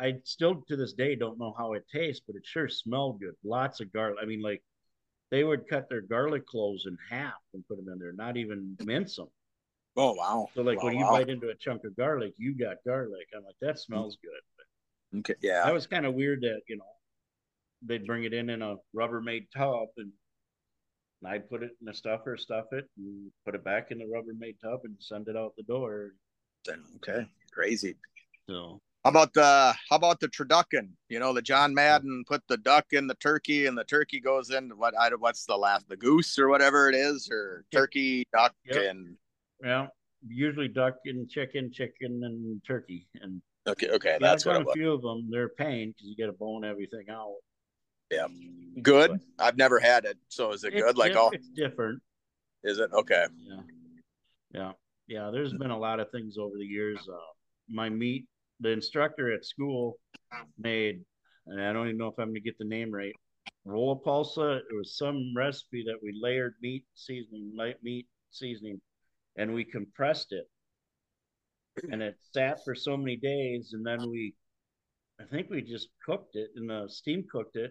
[0.00, 3.20] I I still to this day don't know how it tastes, but it sure smelled
[3.20, 3.34] good.
[3.44, 4.18] Lots of garlic.
[4.22, 4.62] I mean, like
[5.30, 8.76] they would cut their garlic cloves in half and put them in there, not even
[8.84, 9.28] mince them.
[9.98, 10.48] Oh wow!
[10.54, 11.10] So like wow, when you wow.
[11.10, 13.26] bite into a chunk of garlic, you got garlic.
[13.36, 14.40] I'm like, that smells good.
[15.12, 15.64] But okay, yeah.
[15.64, 16.84] That was kind of weird that you know
[17.82, 20.12] they'd bring it in in a Rubbermaid tub and
[21.26, 24.60] I'd put it in the stuffer, stuff it, and put it back in the Rubbermaid
[24.62, 26.12] tub and send it out the door.
[26.64, 27.96] Then okay, crazy.
[28.48, 30.90] So how about the how about the turducken?
[31.08, 34.50] You know, the John Madden put the duck in the turkey, and the turkey goes
[34.50, 38.54] in what I what's the last the goose or whatever it is, or turkey duck
[38.64, 38.90] yep.
[38.90, 39.16] and
[39.62, 39.86] yeah,
[40.26, 43.08] usually duck and chicken, chicken and turkey.
[43.20, 45.28] And okay, okay, that's what a few of them.
[45.30, 47.36] They're pain because you got to bone everything out.
[48.10, 48.26] Yeah,
[48.82, 49.20] good.
[49.36, 50.96] But I've never had it, so is it good?
[50.96, 52.00] Like all, it's different.
[52.64, 53.26] Is it okay?
[53.38, 53.60] Yeah,
[54.52, 54.72] yeah,
[55.06, 55.30] yeah.
[55.32, 56.98] There's been a lot of things over the years.
[57.10, 57.18] Uh,
[57.68, 58.26] my meat,
[58.60, 59.98] the instructor at school
[60.58, 61.00] made,
[61.46, 63.12] and I don't even know if I'm gonna get the name right.
[63.66, 64.58] Rollapalooza.
[64.58, 68.80] It was some recipe that we layered meat seasoning, light meat seasoning
[69.38, 70.46] and we compressed it.
[71.90, 74.34] And it sat for so many days and then we
[75.20, 77.70] i think we just cooked it and the steam cooked it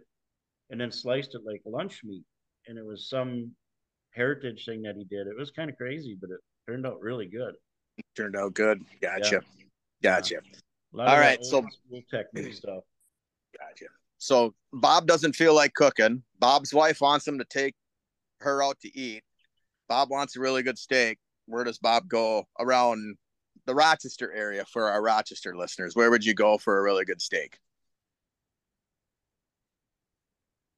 [0.70, 2.24] and then sliced it like lunch meat.
[2.68, 3.52] And it was some
[4.12, 5.28] heritage thing that he did.
[5.28, 7.56] It was kind of crazy but it turned out really good.
[8.16, 8.82] Turned out good.
[9.02, 9.42] Gotcha.
[10.02, 10.16] Yeah.
[10.16, 10.36] gotcha.
[10.94, 11.06] Yeah.
[11.06, 11.66] all right so
[12.10, 12.84] technique stuff.
[13.60, 13.92] Gotcha.
[14.20, 16.24] So bob doesn't feel like cooking.
[16.40, 17.76] Bob's wife wants him to take
[18.40, 19.24] her out to eat.
[19.90, 23.18] Bob wants a really good steak where does Bob go around
[23.66, 25.96] the Rochester area for our Rochester listeners?
[25.96, 27.58] Where would you go for a really good steak?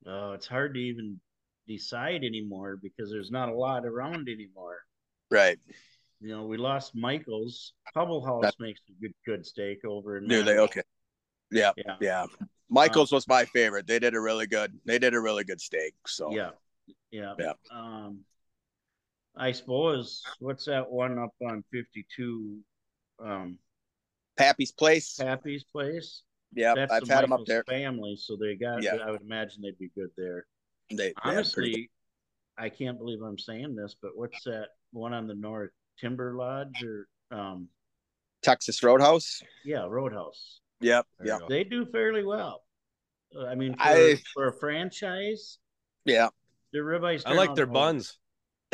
[0.05, 1.19] Oh, it's hard to even
[1.67, 4.79] decide anymore because there's not a lot around anymore.
[5.29, 5.60] Right.
[6.21, 7.73] You know, we lost Michael's.
[7.95, 10.27] Hubbell House makes a good good steak over in.
[10.27, 10.58] Do they?
[10.58, 10.82] Okay.
[11.51, 11.95] Yeah, yeah.
[12.01, 12.25] Yeah.
[12.69, 13.88] Michael's um, was my favorite.
[13.88, 14.77] They did a really good.
[14.86, 15.93] They did a really good steak.
[16.08, 16.34] So.
[16.34, 16.51] Yeah.
[17.12, 17.34] Yeah.
[17.39, 17.53] Yeah.
[17.71, 18.19] Um,
[19.37, 22.57] I suppose what's that one up on 52?
[23.23, 23.57] Um,
[24.37, 25.15] Pappy's Place.
[25.17, 26.23] Pappy's Place.
[26.53, 27.63] Yeah, That's I've had them up there.
[27.65, 28.81] Family, so they got.
[28.81, 28.95] Yeah.
[29.05, 30.45] I would imagine they'd be good there.
[30.91, 31.91] They honestly,
[32.57, 35.71] I can't believe I'm saying this, but what's that one on the north?
[35.99, 37.67] Timber Lodge or um,
[38.41, 39.41] Texas Roadhouse?
[39.63, 40.61] Yeah, Roadhouse.
[40.81, 41.05] Yep.
[41.23, 41.39] Yeah.
[41.47, 42.63] They do fairly well.
[43.47, 45.59] I mean, for, I, for a franchise,
[46.05, 46.29] Yeah.
[46.73, 47.23] Their ribeyes.
[47.25, 47.73] I like their well.
[47.73, 48.17] buns.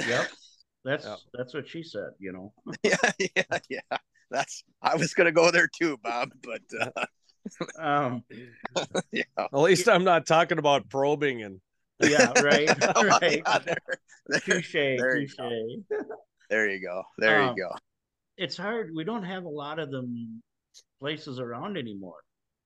[0.05, 0.27] Yep.
[0.85, 1.17] That's Yep.
[1.33, 2.11] that's what she said.
[2.19, 2.53] You know.
[2.83, 2.95] Yeah,
[3.35, 3.97] yeah, yeah.
[4.31, 7.05] That's I was gonna go there too, Bob, but uh,
[7.79, 8.23] Um.
[9.11, 9.23] yeah.
[9.37, 11.59] At least I'm not talking about probing and
[11.99, 12.31] Yeah.
[12.41, 12.69] Right.
[12.95, 13.41] Oh, right.
[13.45, 13.77] yeah, there,
[14.27, 14.73] there, Touche.
[14.75, 15.83] You
[16.49, 17.03] there you go.
[17.17, 17.75] There Um, you go.
[18.37, 18.91] It's hard.
[18.95, 20.41] We don't have a lot of them
[20.99, 22.17] places around anymore.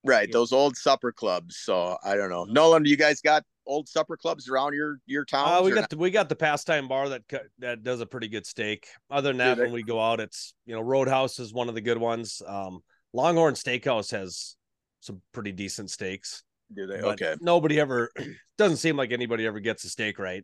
[0.06, 0.34] Right, yeah.
[0.34, 1.58] those old supper clubs.
[1.58, 2.46] So I don't know.
[2.46, 5.48] Nolan, you guys got old supper clubs around your your town?
[5.48, 7.22] uh, we got the, we got the pastime bar that
[7.60, 8.88] that does a pretty good steak.
[9.10, 9.64] Other than that, they?
[9.64, 12.42] when we go out, it's you know Roadhouse is one of the good ones.
[12.46, 12.82] Um,
[13.14, 14.56] Longhorn Steakhouse has
[15.00, 16.44] some pretty decent steaks.
[16.74, 17.02] do they?
[17.02, 18.12] but Okay, Nobody ever
[18.58, 20.44] doesn't seem like anybody ever gets a steak right.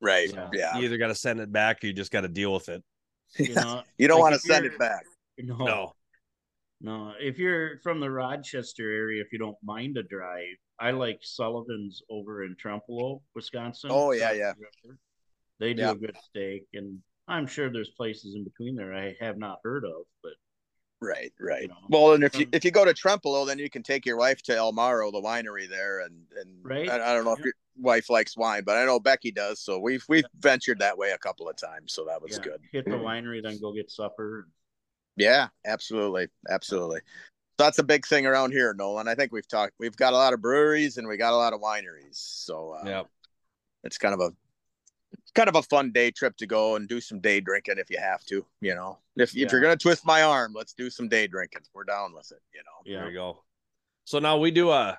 [0.00, 0.30] right.
[0.32, 0.48] Yeah.
[0.52, 2.68] Yeah, You either got to send it back or you just got to deal with
[2.68, 2.82] it.
[3.36, 3.82] You know.
[3.98, 5.02] you don't like want to send it back.
[5.38, 5.56] No.
[5.56, 5.92] No,
[6.80, 11.20] No, if you're from the Rochester area, if you don't mind a drive, I like
[11.22, 13.90] Sullivan's over in Trempealeau, Wisconsin.
[13.92, 14.52] Oh, yeah, yeah.
[15.60, 15.92] They do Yeah.
[15.92, 19.84] a good steak, and I'm sure there's places in between there I have not heard
[19.84, 20.32] of, but
[21.00, 21.62] Right, right.
[21.62, 24.06] You know, well, and if you if you go to Trempealeau, then you can take
[24.06, 26.88] your wife to Elmaro, the winery there, and and Right.
[26.88, 29.60] I, I don't know if your wife likes wine, but I know Becky does.
[29.60, 32.60] So we've we've ventured that way a couple of times, so that was yeah, good.
[32.72, 34.48] hit the winery, then go get supper.
[35.16, 37.00] Yeah, absolutely, absolutely.
[37.56, 39.06] That's a big thing around here, Nolan.
[39.08, 39.74] I think we've talked.
[39.78, 42.82] We've got a lot of breweries and we got a lot of wineries, so uh,
[42.84, 43.02] yeah.
[43.84, 44.30] it's kind of a
[45.34, 47.98] kind of a fun day trip to go and do some day drinking if you
[47.98, 48.44] have to.
[48.60, 49.46] You know, if Yeah.
[49.46, 51.62] if you're gonna twist my arm, let's do some day drinking.
[51.72, 52.40] We're down with it.
[52.52, 52.92] You know.
[52.92, 53.00] Yeah.
[53.02, 53.44] There you go.
[54.04, 54.98] So now we do a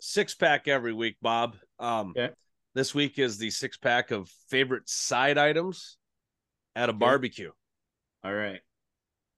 [0.00, 1.56] six pack every week, Bob.
[1.78, 2.34] Um, Okay.
[2.74, 5.98] This week is the six pack of favorite side items
[6.74, 7.52] at a barbecue.
[8.24, 8.60] All right.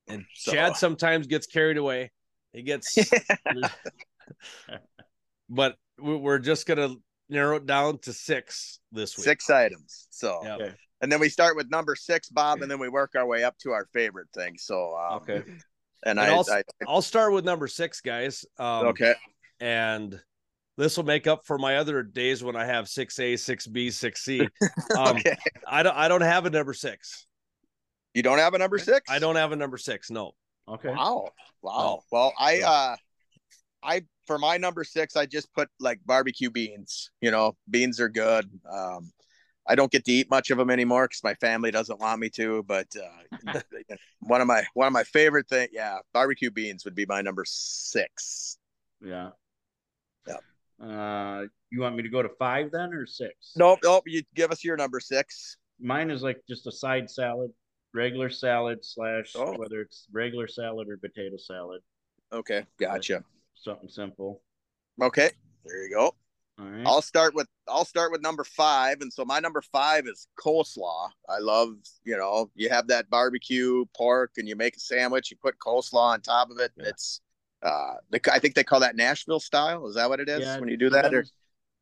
[0.07, 2.13] And So- Chad sometimes gets carried away.
[2.55, 2.97] He gets,
[5.49, 6.95] but we- we're just gonna
[7.29, 9.25] narrow it down to six this week.
[9.25, 10.07] Six items.
[10.11, 10.55] So Yeah.
[10.57, 10.73] Okay.
[11.01, 13.59] and then we start with number six, Bob, and then we work our way up
[13.59, 14.55] to our favorite thing.
[14.57, 15.43] So um, Okay.
[16.07, 18.45] and And I, also- I I'll start with number six, guys.
[18.59, 19.15] Um, okay.
[19.61, 20.21] and
[20.77, 23.91] this will make up for my other days when I have six A, six B,
[23.91, 24.41] six C.
[24.99, 25.37] Um, okay.
[25.67, 25.97] I don't.
[25.97, 27.27] I don't have a number six.
[28.13, 29.09] You don't have a number six?
[29.11, 30.11] I don't have a number six.
[30.11, 30.33] No.
[30.69, 30.91] Okay.
[30.91, 31.29] Wow.
[31.63, 31.79] Wow.
[31.79, 32.03] No.
[32.11, 32.97] Well, I uh
[33.83, 37.11] I for my number six, I just put like barbecue beans.
[37.21, 38.49] You know, beans are good.
[38.71, 39.13] Um
[39.67, 42.29] I don't get to eat much of them anymore because my family doesn't want me
[42.31, 42.63] to.
[42.65, 43.53] But uh,
[44.21, 47.45] one of my one of my favorite thing, yeah, barbecue beans would be my number
[47.47, 48.59] six.
[49.03, 49.31] Yeah.
[50.27, 50.87] Yeah.
[50.87, 53.53] Uh, you want me to go to five then or six?
[53.57, 54.05] Nope, nope.
[54.07, 55.57] You give us your number six.
[55.81, 57.51] Mine is like just a side salad,
[57.95, 59.57] regular salad slash Oh.
[59.57, 61.81] whether it's regular salad or potato salad,
[62.33, 63.25] Okay, gotcha.
[63.55, 64.43] something simple.
[65.01, 65.31] Okay,
[65.65, 66.15] there you go.
[66.59, 66.87] All right.
[66.87, 71.11] I'll start with I'll start with number five, and so my number five is coleslaw.
[71.29, 75.37] I love you know you have that barbecue pork, and you make a sandwich, you
[75.37, 76.71] put coleslaw on top of it.
[76.77, 76.89] Yeah.
[76.89, 77.21] It's
[77.63, 79.87] uh, the, I think they call that Nashville style.
[79.89, 81.07] Is that what it is Yeah, when you do that?
[81.07, 81.33] Or, Depends,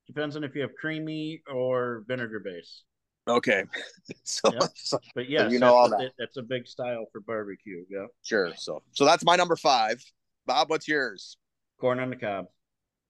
[0.06, 2.84] depends on if you have creamy or vinegar base.
[3.28, 3.64] Okay,
[4.24, 4.70] so, Yep.
[4.74, 6.08] so But yes, you know all that's, that.
[6.10, 7.84] a- that's a big style for barbecue.
[7.88, 8.06] Yeah.
[8.22, 8.52] sure.
[8.56, 10.02] So so that's my number five.
[10.46, 11.36] Bob, what's yours?
[11.80, 12.46] Corn on the cob.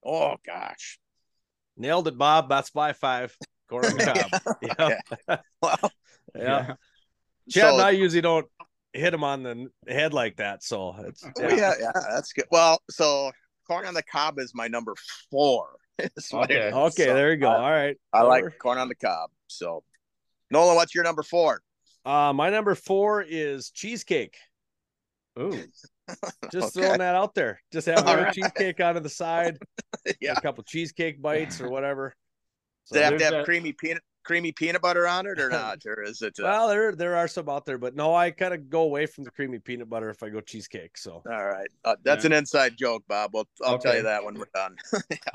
[0.05, 0.99] Oh gosh,
[1.77, 2.49] Nailed it, Bob.
[2.49, 3.35] That's my five.
[3.69, 4.03] Corn on the
[4.41, 4.57] cob.
[4.61, 4.99] yeah.
[5.29, 5.41] Okay.
[5.61, 5.91] well,
[6.35, 6.75] Yeah.
[7.49, 8.47] Chad so- and I usually don't
[8.93, 10.63] hit him on the head like that.
[10.63, 11.73] So it's Oh, yeah.
[11.79, 12.45] yeah, that's good.
[12.51, 13.31] Well, so
[13.67, 14.93] corn on the cob is my number
[15.31, 15.77] four.
[15.99, 16.77] is what it Okay.
[16.77, 17.49] Okay, So there you go.
[17.49, 17.97] I- All right.
[18.13, 19.29] I like corn on the cob.
[19.47, 19.83] So,
[20.53, 21.61] Nolan, what's your number four?
[22.05, 24.35] Uh, my number four is cheesecake.
[25.39, 25.51] Ooh.
[26.51, 26.85] Just Okay.
[26.85, 27.59] throwing that out there.
[27.73, 28.33] Just have a All little right.
[28.33, 29.57] cheesecake on the side,
[30.21, 32.13] yeah, a couple cheesecake bites or whatever.
[32.85, 35.49] So does it have to have that- creamy peanut creamy peanut butter on it or
[35.49, 36.35] not, or is it?
[36.39, 39.05] Uh, well, there there are some out there, but no, I kind of go away
[39.07, 40.97] from the creamy peanut butter if I go cheesecake.
[40.97, 42.31] So all right, uh, that's Yeah.
[42.31, 43.31] an inside joke, Bob.
[43.33, 44.75] Well, I'll tell you that when we're done.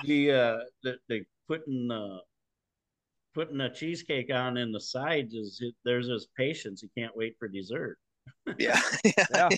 [0.04, 2.18] the uh the, the putting uh
[3.38, 6.82] putting a cheesecake on in the sides is it, there's his patience.
[6.82, 7.96] He can't wait for dessert.
[8.58, 8.80] yeah,
[9.32, 9.48] Yeah.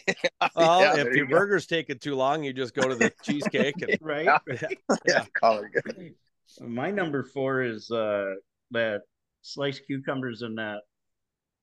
[0.54, 1.38] well, Yeah, if your you go.
[1.38, 4.26] burger's taking too long, you just go to the cheesecake and Right.
[4.26, 4.68] yeah.
[5.06, 6.14] yeah, call it good.
[6.60, 8.34] My number four is uh
[8.72, 9.00] that
[9.40, 10.80] sliced cucumbers and that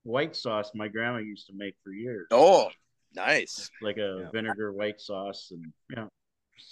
[0.03, 2.25] white sauce my grandma used to make for years.
[2.31, 2.69] Oh,
[3.13, 3.69] nice.
[3.81, 4.29] Like a Yeah.
[4.31, 6.07] vinegar white sauce and yeah.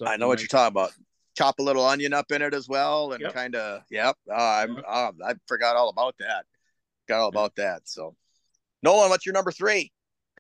[0.07, 0.91] I know what you're talking about.
[1.35, 3.33] Chop a little onion up in it as well, and Yep.
[3.33, 4.15] kind of, yep.
[4.29, 4.85] Oh, I'm, Yep.
[4.87, 6.45] oh, I forgot all about that.
[7.07, 7.81] Got all about that.
[7.87, 8.15] So,
[8.83, 9.91] Nolan, what's your number three?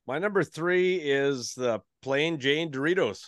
[0.07, 3.25] My number three is the plain Jane Doritos.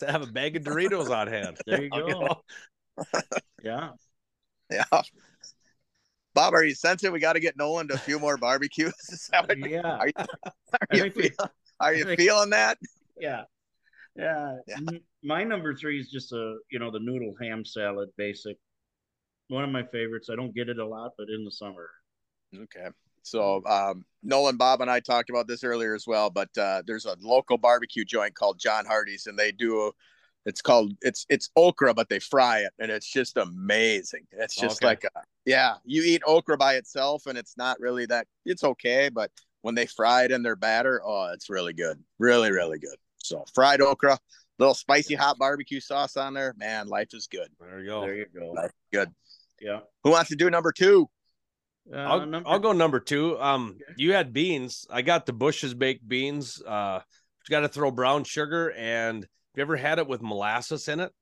[0.00, 1.58] To have a bag of Doritos on hand.
[1.66, 2.42] There you You go.
[3.62, 3.90] Yeah.
[4.70, 4.84] Yeah,
[6.34, 8.92] Bob, are you sensing we got to get Nolan to a few more barbecues?
[9.08, 9.80] Is that what, Yeah.
[9.80, 12.78] Are you, are you, think we- feel, are you think- feeling that?
[13.18, 13.44] Yeah.
[14.16, 14.56] Yeah.
[14.66, 14.98] Yeah.
[15.22, 18.56] My number three is just a, you know, the noodle ham salad basic.
[19.48, 20.28] One of my favorites.
[20.30, 21.90] I don't get it a lot, but in the summer.
[22.54, 22.88] Okay.
[23.22, 26.30] So um, Nolan, Bob, and I talked about this earlier as well.
[26.30, 29.90] But uh, there's a local barbecue joint called John Hardy's, and they do.
[30.44, 34.26] It's called it's it's okra, but they fry it, and it's just amazing.
[34.30, 34.86] It's just Okay.
[34.86, 38.28] like a, yeah, you eat okra by itself, and it's not really that.
[38.44, 42.52] It's okay, but when they fry it in their batter, oh, it's really good, really
[42.52, 42.96] really good.
[43.26, 44.18] So fried okra,
[44.58, 47.48] little spicy hot barbecue sauce on there, man, life is good.
[47.60, 48.00] There you go.
[48.02, 48.52] There you go.
[48.52, 49.14] Life is good.
[49.60, 49.80] Yeah.
[50.04, 51.08] Who wants to do number two?
[51.92, 53.40] Uh, I'll, number, I'll go number two.
[53.40, 53.94] Um, Okay.
[53.96, 54.86] you had beans.
[54.90, 56.60] I got the Bush's baked beans.
[56.62, 57.00] Uh,
[57.48, 60.98] you got to throw brown sugar, and have you ever had it with molasses in
[61.00, 61.12] it?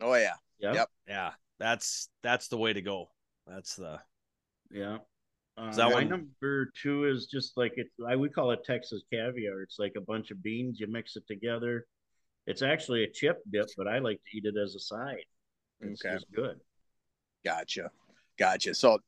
[0.00, 0.74] Oh yeah, Yeah.
[0.74, 0.88] Yep.
[1.08, 3.10] Yeah, that's that's the way to go.
[3.46, 4.00] That's the
[4.70, 4.98] Yeah.
[5.58, 7.88] Uh, that my one- number two is just like it.
[8.06, 9.62] I would call it Texas caviar.
[9.62, 10.78] It's like a bunch of beans.
[10.78, 11.86] You mix it together.
[12.46, 15.24] It's actually a chip dip, but I like to eat it as a side.
[15.80, 16.16] It's Okay.
[16.34, 16.60] good.
[17.44, 17.90] Gotcha.
[18.38, 18.74] Gotcha.
[18.74, 19.00] So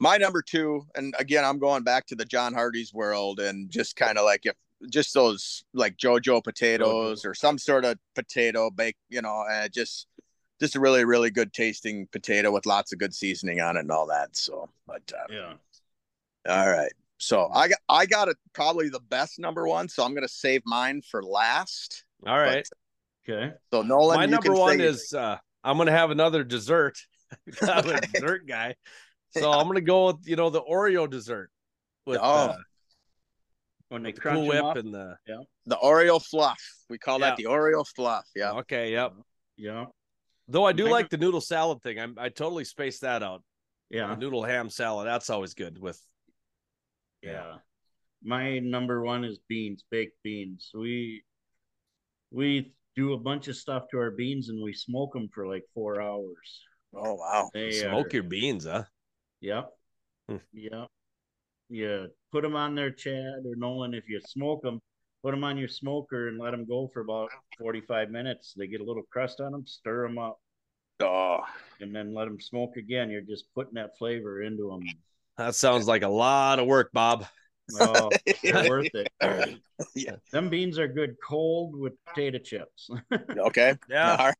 [0.00, 3.96] my number two, and again, I'm going back to the John Hardy's world and just
[3.96, 4.56] kind of like if
[4.90, 10.06] just those like JoJo potatoes or some sort of potato bake, you know, and just
[10.60, 13.90] just a really, really good tasting potato with lots of good seasoning on it and
[13.92, 14.34] all that.
[14.36, 15.54] So, but uh, Yeah.
[16.48, 16.92] All right.
[17.18, 19.88] So I got I got it probably the best number one.
[19.88, 22.04] So I'm gonna save mine for last.
[22.26, 22.66] all right.
[23.28, 23.52] Okay.
[23.72, 26.96] So Nolan, My you number can one say- is uh, I'm gonna have another dessert.
[27.62, 28.74] I'm a dessert guy,
[29.32, 31.50] so I'm gonna go with you know the Oreo dessert
[32.06, 32.56] with Oh, uh,
[33.88, 34.76] When they the crunch Cool Whip up.
[34.76, 35.16] and the
[35.64, 36.60] the Oreo fluff.
[36.88, 37.30] We call Yeah.
[37.30, 38.26] that the Oreo fluff.
[38.36, 38.52] Yeah.
[38.52, 39.12] okay, yep.
[39.56, 39.86] Yeah.
[40.48, 41.98] Though I do My like the noodle salad thing.
[41.98, 43.42] I'm, I totally spaced that out.
[43.90, 44.06] Yeah.
[44.08, 45.08] The noodle ham salad.
[45.08, 46.00] That's always good with.
[47.22, 47.56] Yeah.
[48.22, 50.70] My number one is beans, baked beans.
[50.74, 51.22] We
[52.30, 55.64] we do a bunch of stuff to our beans and we smoke them for like
[55.74, 56.62] four hours.
[56.94, 57.50] Oh wow.
[57.52, 58.84] They Smoke are, your beans, huh?
[59.40, 59.70] Yep.
[60.28, 60.36] Hmm.
[60.52, 60.88] Yep.
[61.68, 62.06] Yeah.
[62.32, 63.94] Put them on there, Chad or Nolan.
[63.94, 64.80] If you smoke them,
[65.22, 68.54] put them on your smoker and let them go for about 45 minutes.
[68.56, 70.38] They get a little crust on them, stir them up,
[71.00, 71.40] Oh.
[71.80, 73.10] and then let them smoke again.
[73.10, 74.82] You're just putting that flavor into them.
[75.38, 77.26] That sounds like a lot of work, Bob.
[77.80, 78.10] Oh,
[78.68, 79.08] worth it.
[79.94, 80.16] Yeah.
[80.32, 82.88] Them beans are good cold with potato chips.
[83.38, 83.74] Okay.
[83.90, 84.16] Yeah.
[84.16, 84.34] All right.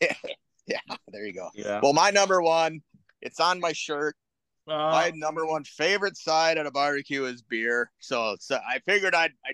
[0.00, 0.14] yeah.
[0.66, 0.96] yeah.
[1.08, 1.48] There you go.
[1.54, 1.80] yeah.
[1.82, 2.80] Well, my number one,
[3.20, 4.16] it's on my shirt.
[4.66, 7.90] Uh, my number one favorite side at a barbecue is beer.
[8.00, 9.52] So, so I figured I'd, I,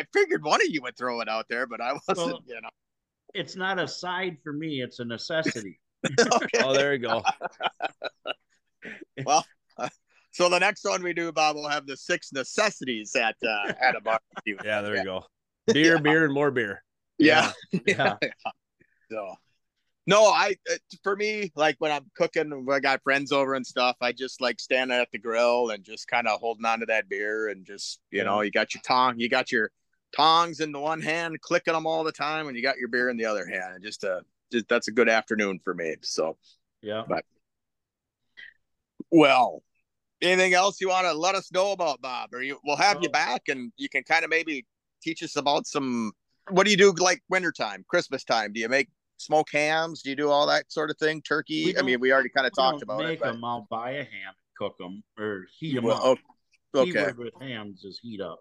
[0.00, 2.26] I figured one of you would throw it out there, but I wasn't.
[2.32, 2.68] Well- you know.
[3.34, 4.82] it's not a side for me.
[4.82, 5.78] It's a necessity.
[6.18, 6.60] okay.
[6.62, 7.22] Oh, there you go.
[10.34, 13.94] So the next one we do, Bob, will have the six necessities at uh, at
[13.94, 14.58] a barbecue.
[14.64, 15.00] Yeah, there Yeah.
[15.00, 15.24] you go.
[15.72, 16.00] Beer, Yeah.
[16.02, 16.82] beer, and more beer.
[17.18, 17.52] Yeah.
[17.86, 18.16] Yeah.
[19.12, 19.34] So,
[20.08, 23.64] no, I uh, for me, like when I'm cooking, when I got friends over and
[23.64, 26.86] stuff, I just like standing at the grill and just kind of holding on to
[26.86, 28.24] that beer and just you Yeah.
[28.24, 29.70] know, you got your tong, you got your
[30.16, 33.08] tongs in the one hand, clicking them all the time, and you got your beer
[33.08, 33.74] in the other hand.
[33.76, 35.94] And just uh, just that's a good afternoon for me.
[36.02, 36.36] So,
[36.82, 37.04] Yeah.
[37.06, 37.24] but
[39.12, 39.62] well,
[40.24, 42.30] anything else you want to let us know about, Bob?
[42.32, 44.66] Or you, we'll have you back, and you can kind of maybe
[45.02, 46.12] teach us about some.
[46.50, 48.52] What do you do like wintertime, Christmas time?
[48.52, 50.02] Do you make smoke hams?
[50.02, 51.22] Do you do all that sort of thing?
[51.22, 51.76] Turkey?
[51.78, 53.20] I mean, we already kind of talked about make it.
[53.20, 53.44] But, them.
[53.44, 56.18] I'll buy a ham, and cook them, or heat them will- up.
[56.74, 58.40] oh, okay, Keyword with hams is heat up.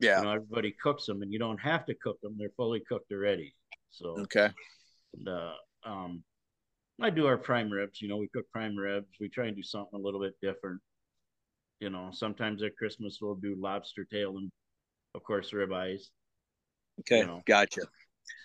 [0.00, 2.80] yeah, You know, everybody cooks them, and you don't have to cook them; they're fully
[2.80, 3.54] cooked already.
[3.90, 4.50] So, okay,
[5.22, 5.52] the
[5.84, 6.22] um,
[7.00, 8.00] I do our prime ribs.
[8.00, 9.08] You know, we cook prime ribs.
[9.20, 10.80] We try and do something a little bit different.
[11.80, 14.50] You know, sometimes at Christmas we'll do lobster tail and,
[15.14, 16.02] of course, ribeyes.
[17.00, 17.42] okay, You know.
[17.46, 17.82] gotcha.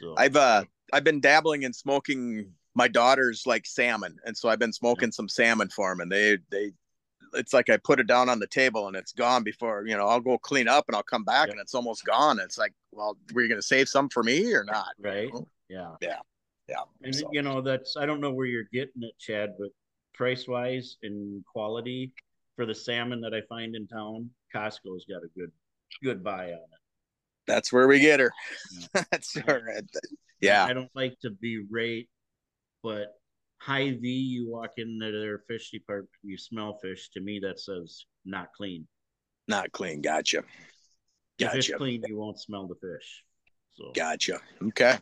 [0.02, 0.64] So I've uh,
[0.94, 5.28] I've been dabbling in smoking my daughter's like salmon, and so I've been smoking some
[5.30, 6.72] salmon for them, and they they.
[7.34, 10.06] It's like I put it down on the table and it's gone before you know.
[10.06, 11.54] I'll go clean up and I'll come back Yeah.
[11.54, 12.40] and it's almost gone.
[12.42, 14.90] It's like, well, were you gonna save some for me or not?
[15.00, 15.48] right, Oh.
[15.70, 16.20] yeah, Yeah.
[16.68, 16.84] Yeah.
[17.04, 19.70] And So- you know, that's I don't know where you're getting it, Chad, but
[20.14, 22.12] price wise and quality
[22.62, 25.52] for the salmon that I find in town, Costco's got a good
[26.04, 26.82] good buy on it.
[27.48, 28.32] That's where we get her.
[28.94, 29.04] Yeah.
[29.12, 29.82] That's her.
[30.42, 30.64] Yeah.
[30.64, 32.08] I don't like to berate,
[32.84, 33.16] but
[33.62, 37.10] Hy-Vee, you walk into their fish department, you smell fish.
[37.16, 38.88] To me, that says not clean.
[39.48, 40.02] Not clean.
[40.02, 40.44] Gotcha.
[41.40, 41.78] If it's Gotcha.
[41.78, 43.24] clean, you won't smell the fish.
[43.72, 44.40] So Gotcha.
[44.62, 45.00] Okay.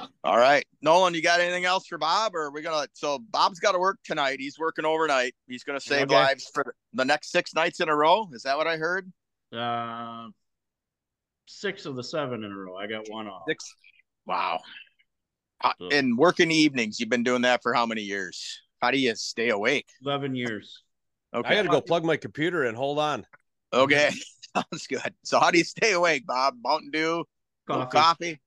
[0.00, 0.08] Good.
[0.24, 2.86] All right, Nolan, you got anything else for Bob, or are we gonna?
[2.92, 4.38] So Bob's got to work tonight.
[4.40, 5.34] He's working overnight.
[5.48, 6.14] He's gonna save Okay.
[6.14, 8.28] lives for the next six nights in a row.
[8.32, 9.10] Is that what I heard?
[9.52, 10.28] Uh,
[11.46, 12.76] six of the seven in a row.
[12.76, 13.42] I got one off.
[13.48, 13.72] Six.
[14.26, 14.60] Wow.
[15.60, 18.60] How- So- And working evenings, you've been doing that for how many years?
[18.80, 19.86] How do you stay awake?
[20.04, 20.82] Eleven years.
[21.34, 21.48] Okay.
[21.48, 22.74] I got to go plug my computer in.
[22.74, 23.26] Hold on.
[23.72, 24.10] Okay.
[24.56, 25.14] Sounds good.
[25.22, 26.54] So how do you stay awake, Bob?
[26.62, 27.24] Mountain Dew,
[27.68, 27.90] Coffee.
[27.98, 28.40] coffee,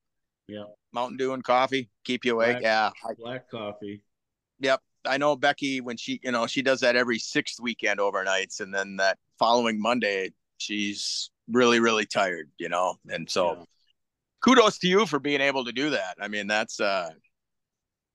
[0.48, 0.64] Yeah.
[0.94, 2.60] Mountain Dew and coffee keep you awake.
[2.60, 3.14] Black- Yeah.
[3.18, 4.04] Black coffee.
[4.60, 4.82] yep.
[5.06, 8.74] I know Becky when she, you know, she does that every sixth weekend overnights, and
[8.74, 12.96] then that following Monday, she's really, really tired, you know.
[13.10, 13.64] And so Yeah.
[14.42, 16.16] kudos to you for being able to do that.
[16.22, 17.10] I mean, that's uh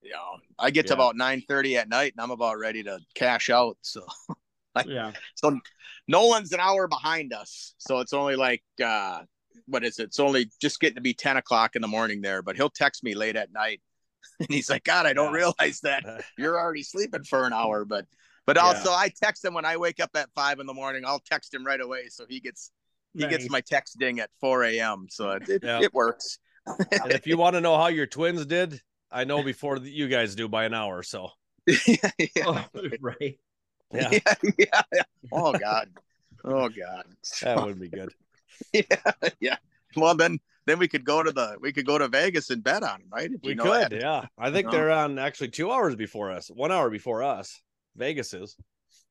[0.01, 3.01] you know, I get to about nine thirty at night and I'm about ready to
[3.15, 3.77] cash out.
[3.83, 4.07] So
[4.87, 5.13] Yeah.
[5.35, 5.59] so
[6.07, 7.75] Nolan's an hour behind us.
[7.79, 9.25] So it's only like uh
[9.69, 10.05] what is it?
[10.05, 13.05] It's only just getting to be 10 o'clock in the morning there, but he'll text
[13.05, 13.81] me late at night.
[14.41, 15.53] And he's like, God, I don't Yeah.
[15.59, 16.05] realize that
[16.39, 17.85] you're already sleeping for an hour.
[17.85, 18.07] But
[18.47, 18.63] but Yeah.
[18.63, 21.05] also I text him when I wake up at five in the morning.
[21.07, 22.09] I'll text him right away.
[22.09, 22.71] So he gets
[23.15, 25.07] he gets my text ding at 4 a.m.
[25.09, 25.81] So it it, Yeah.
[25.83, 26.39] it works.
[27.03, 30.35] And if you want to know how your twins did, I know before you guys
[30.35, 31.03] do by an hour.
[31.03, 31.31] So
[31.67, 32.45] yeah, yeah.
[32.47, 32.65] Oh,
[33.01, 33.39] right.
[33.93, 35.03] yeah, yeah, yeah, yeah.
[35.33, 35.91] Oh God.
[36.45, 37.05] Oh God.
[37.43, 38.13] that would be good.
[38.73, 38.83] yeah,
[39.41, 39.57] yeah.
[39.97, 42.83] Well then then we could go to the we could go to Vegas and bet
[42.83, 43.31] on him, right?
[43.33, 43.91] If We you know could.
[43.93, 44.01] that.
[44.01, 44.27] Yeah.
[44.39, 44.73] I think No.
[44.73, 47.61] they're on actually two hours before us, one hour before us.
[47.97, 48.57] Vegas is.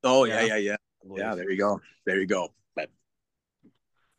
[0.04, 0.56] Oh yeah, Yeah.
[0.56, 0.76] yeah, yeah.
[1.16, 1.80] Yeah, there you go.
[2.06, 2.50] There you go.
[2.76, 2.90] But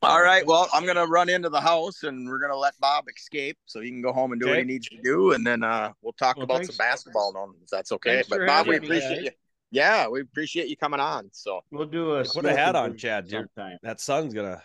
[0.02, 0.46] all right.
[0.46, 3.88] Well, I'm gonna run into the house and we're gonna let Bob escape so he
[3.90, 6.36] can go home and do what he needs to do, and then uh we'll talk
[6.36, 6.68] Well, about thanks.
[6.68, 8.14] some basketball now, if that's okay.
[8.16, 9.30] Thanks But Bob, we appreciate you.
[9.72, 11.28] Yeah, we appreciate you coming on.
[11.32, 13.28] So We'll do a Put a hat on, Chad.
[13.28, 13.76] Sometime.
[13.82, 14.62] That sun's gonna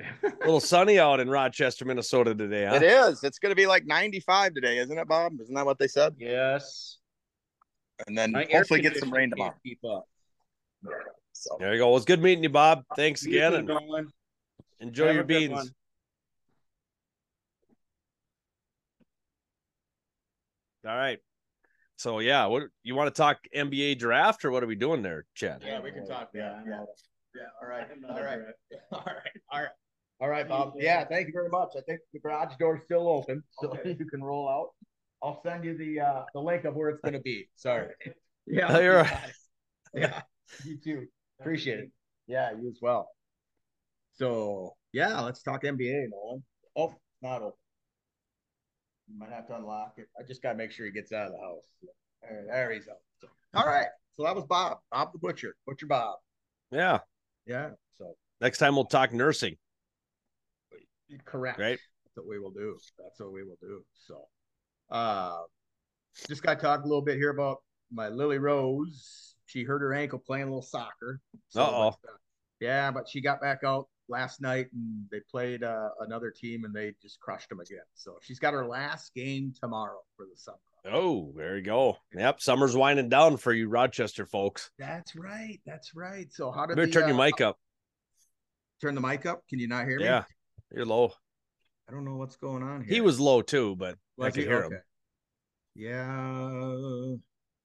[0.00, 0.04] a
[0.44, 2.76] little sunny out in Rochester, Minnesota today, huh?
[2.76, 3.22] it is.
[3.24, 5.40] It's gonna be like 95 today, isn't it, Bob?
[5.40, 6.14] Isn't that what they said?
[6.18, 6.98] yes.
[8.06, 9.54] And then My hopefully get some rain conditioning tomorrow.
[9.64, 10.08] Keep up.
[11.32, 11.88] So There you go.
[11.88, 12.84] Well, it's good meeting you, Bob.
[12.96, 14.08] Thanks You again, and
[14.80, 15.72] enjoy Have your beans.
[20.86, 21.18] All right.
[21.96, 25.24] So yeah, what you want to talk NBA draft or what are we doing there,
[25.34, 25.62] Chad?
[25.64, 26.30] Yeah, we can talk.
[26.34, 26.84] Yeah, Yeah.
[27.34, 27.48] Yeah, yeah.
[27.60, 28.38] All right, all right,
[28.92, 29.68] all right, all right,
[30.20, 30.74] all right, Bob.
[30.76, 31.70] Yeah, thank you very much.
[31.76, 33.96] I think the garage door's still open, so Okay.
[33.98, 34.68] you can roll out.
[35.22, 37.48] I'll send you the uh the link of where it's gonna be.
[37.56, 37.88] Sorry.
[38.06, 38.10] Oh,
[38.46, 38.78] Yeah.
[38.80, 39.32] you're right.
[39.94, 40.22] Yeah,
[40.64, 41.06] you too.
[41.40, 41.90] Appreciate it.
[42.26, 43.08] Yeah, you as well.
[44.14, 46.42] So yeah, let's talk NBA, Nolan.
[46.76, 47.52] Oh, it's not open.
[49.08, 50.08] You might have to unlock it.
[50.18, 51.64] I just gotta make sure he gets out of the house.
[52.22, 52.96] There, there he's out.
[53.54, 53.88] All right.
[54.14, 56.16] So that was Bob, Bob the Butcher, Butcher Bob.
[56.70, 56.98] Yeah.
[57.46, 57.70] Yeah.
[57.98, 59.56] So Next time we'll talk nursing.
[61.24, 61.58] correct.
[61.58, 61.78] Right.
[62.04, 62.76] That's what we will do.
[62.98, 63.84] That's what we will do.
[64.06, 64.24] So,
[64.90, 65.38] uh,
[66.28, 67.58] just got to talk a little bit here about
[67.92, 69.36] my Lily Rose.
[69.46, 71.20] She hurt her ankle playing a little soccer.
[71.48, 71.92] So, uh,
[72.60, 76.74] yeah, but she got back out last night and they played uh, another team and
[76.74, 77.78] they just crushed them again.
[77.94, 80.58] So she's got her last game tomorrow for the summer.
[80.84, 81.96] Oh, there you go.
[82.14, 84.70] Yep, summer's winding down for you Rochester folks.
[84.78, 85.60] That's right.
[85.64, 86.26] That's right.
[86.32, 87.56] So how did Better the, turn your uh, mic up.
[88.80, 89.42] turn the mic up?
[89.48, 90.04] Can you not hear me?
[90.06, 90.24] Yeah,
[90.74, 91.12] you're low.
[91.88, 92.94] I don't know what's going on here.
[92.94, 94.48] He was low too, but I Was could he?
[94.48, 94.74] hear Okay.
[94.74, 94.80] him.
[95.74, 97.16] Yeah.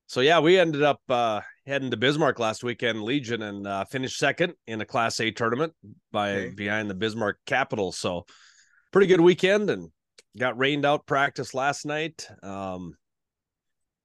[0.06, 4.18] So yeah, we ended up uh, heading to Bismarck last weekend, Legion, and uh, finished
[4.18, 5.74] second in a Class A tournament
[6.12, 6.50] by Okay.
[6.56, 7.98] behind the Bismarck Capitals.
[7.98, 8.26] So
[8.94, 9.90] pretty good weekend, and
[10.38, 12.28] got rained out practice last night.
[12.42, 12.96] Um,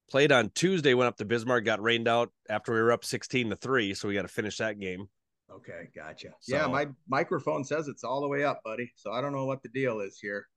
[0.09, 3.49] played on Tuesday, went up to Bismarck, got rained out after we were up sixteen
[3.49, 3.93] to three.
[3.93, 5.07] So we got to finish that game.
[5.51, 6.29] Okay, gotcha.
[6.47, 8.91] yeah, my microphone says it's all the way up, buddy.
[8.95, 10.47] So I don't know what the deal is here.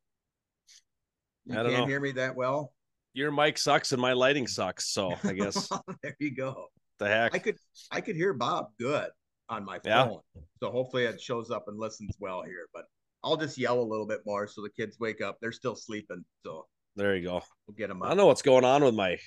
[1.44, 1.86] You I don't can't know.
[1.88, 2.72] hear me that well.
[3.12, 4.88] Your mic sucks and my lighting sucks.
[4.88, 5.68] So I guess
[6.02, 6.66] there you go.
[6.98, 7.34] the heck.
[7.34, 7.56] I could
[7.90, 9.10] I could hear Bob good
[9.48, 10.06] on my Yeah.
[10.08, 10.20] phone.
[10.62, 12.66] So hopefully it shows up and listens well here.
[12.72, 12.84] But
[13.22, 15.38] I'll just yell a little bit more so the kids wake up.
[15.40, 16.66] They're still sleeping, so
[16.96, 17.42] There you go.
[17.66, 19.18] we'll get them I don't know what's going on with my.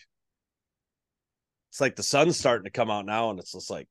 [1.69, 3.87] It's like the sun's starting to come out now, and it's just like.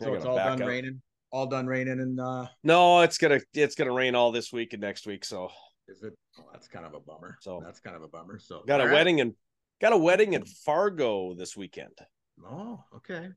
[0.00, 0.68] So it's all done up.
[0.68, 1.02] raining.
[1.30, 4.80] All done raining, and uh, No, it's gonna it's gonna rain all this week and
[4.80, 5.24] next week.
[5.24, 5.50] So
[5.88, 6.14] is it?
[6.38, 7.36] Oh, that's kind of a bummer.
[7.40, 8.38] So- that's kind of a bummer.
[8.38, 8.92] So got a right.
[8.92, 9.34] wedding and
[9.80, 11.98] got a wedding in Fargo this weekend,
[12.44, 13.28] Oh, okay.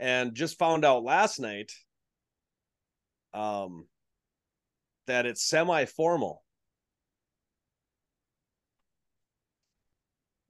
[0.00, 1.70] and just found out last night.
[3.32, 3.86] Um.
[5.06, 6.42] That it's semi-formal.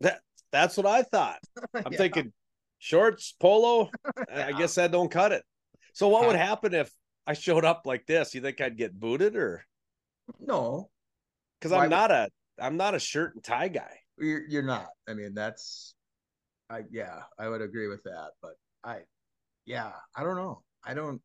[0.00, 0.20] That
[0.52, 1.38] that's what I thought.
[1.74, 1.98] I'm Yeah.
[1.98, 2.32] thinking
[2.78, 3.90] shorts, polo.
[4.32, 5.44] I guess that don't cut it.
[5.92, 6.90] So what would happen if
[7.26, 8.34] I showed up like this?
[8.34, 9.64] You think I'd get booted or
[10.40, 10.90] No,
[11.60, 12.28] because I'm not a
[12.58, 14.00] I'm not a shirt and tie guy.
[14.18, 14.88] You're you're not.
[15.08, 15.94] I mean, that's
[16.70, 18.30] I yeah, I would agree with that.
[18.42, 19.00] But I
[19.64, 20.62] yeah, I don't know.
[20.84, 21.20] I don't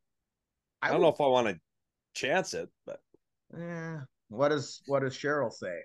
[0.80, 1.60] I don't know if I want to
[2.14, 3.00] chance it, but
[3.56, 4.00] yeah.
[4.28, 5.82] what does what does Cheryl say?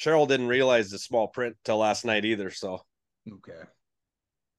[0.00, 2.50] Cheryl didn't realize the small print till last night either.
[2.50, 2.80] So
[3.30, 3.60] Okay.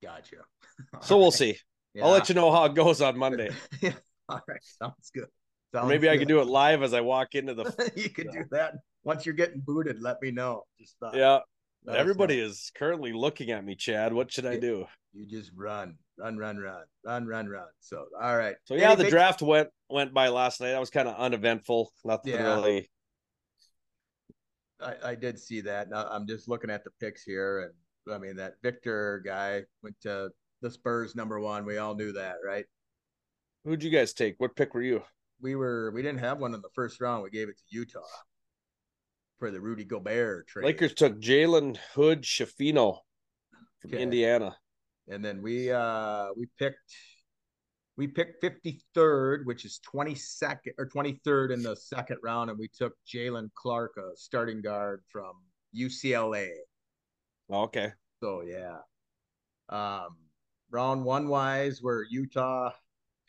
[0.04, 0.38] Gotcha.
[1.02, 1.58] so we'll see.
[2.02, 3.50] I'll let you know how it goes on Monday.
[3.82, 3.94] yeah.
[4.30, 4.62] All right.
[4.64, 5.28] Sounds good.
[5.74, 6.20] Sounds maybe I good.
[6.20, 8.76] can do it live as I walk into the you could do that.
[9.04, 10.64] Once you're getting booted, let me know.
[10.80, 11.40] Just uh, yeah.
[11.86, 14.14] let Everybody is currently looking at me, Chad.
[14.14, 14.86] What should I do?
[15.14, 17.68] You just run, run, run, run, run, run, run.
[17.80, 18.56] So all right.
[18.66, 20.72] So yeah, Any the big- draft went went by last night.
[20.72, 21.92] That was kind of uneventful.
[22.06, 22.54] Nothing Yeah.
[22.56, 22.90] really.
[24.84, 25.90] I, I did see that.
[25.90, 27.72] Now I'm just looking at the picks here,
[28.08, 30.30] and I mean that Victor guy went to
[30.62, 31.66] the Spurs number one.
[31.66, 32.66] We all knew that, right?
[33.66, 34.36] Who'd you guys take?
[34.40, 35.04] What pick were you?
[35.42, 37.24] We were we didn't have one in the first round.
[37.24, 38.00] We gave it to Utah
[39.40, 40.66] for the Rudy Gobert trade.
[40.66, 43.00] Lakers took Jalen Hood Schifino
[43.82, 44.02] from Okay.
[44.04, 44.56] Indiana.
[45.08, 46.78] and then we uh we picked
[47.98, 52.94] we picked 53rd, which is 22nd or 23rd in the second round, and we took
[53.08, 55.34] Jaylen Clark, a starting guard from
[55.78, 56.50] UCLA.
[57.52, 57.92] Okay.
[58.22, 58.78] So yeah.
[59.70, 60.16] Um
[60.72, 62.72] round one wise where Utah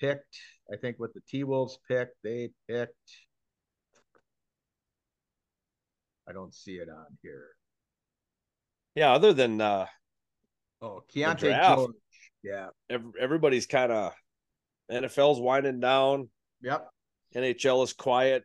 [0.01, 0.39] picked,
[0.73, 2.95] I think what the T Wolves picked, they picked
[6.29, 7.49] I don't see it on here.
[8.95, 9.13] Yeah.
[9.13, 9.87] Other than uh,
[10.81, 11.41] Oh, Keyonte.
[11.77, 11.91] George.
[12.43, 12.69] Yeah.
[12.91, 14.13] ev- everybody's kind of
[14.91, 16.29] NFL's winding down.
[16.63, 16.89] Yep.
[17.35, 18.45] NHL is quiet.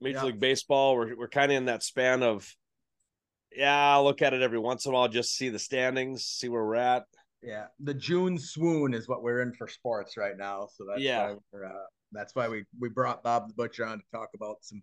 [0.00, 0.24] Major Yeah.
[0.24, 2.46] League Baseball, we're we're kind of in that span of,
[3.50, 6.48] yeah, I'll look at it every once in a while, just see the standings, see
[6.50, 7.04] where we're at.
[7.42, 10.68] Yeah, the June swoon is what we're in for sports right now.
[10.74, 11.30] So that's Yeah.
[11.32, 14.58] why we're, uh, that's why we we brought Bob the Butcher on to talk about
[14.62, 14.82] some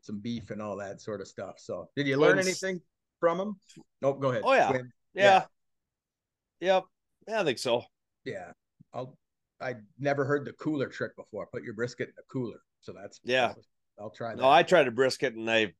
[0.00, 1.58] some beef and all that sort of stuff.
[1.58, 2.80] So did you learn anything
[3.20, 3.56] from him?
[4.00, 4.20] Nope.
[4.20, 4.42] Go ahead.
[4.44, 4.72] Oh, yeah.
[5.14, 5.44] Yeah.
[6.60, 6.84] Yep.
[7.28, 7.82] Yeah, I think so.
[8.24, 8.52] yeah.
[8.94, 9.18] I'll.
[9.60, 11.46] I never heard the cooler trick before.
[11.46, 12.58] Put your brisket in a cooler.
[12.80, 13.54] So that's Yeah.
[13.98, 14.40] I'll try that.
[14.40, 15.72] No, I tried a brisket and I,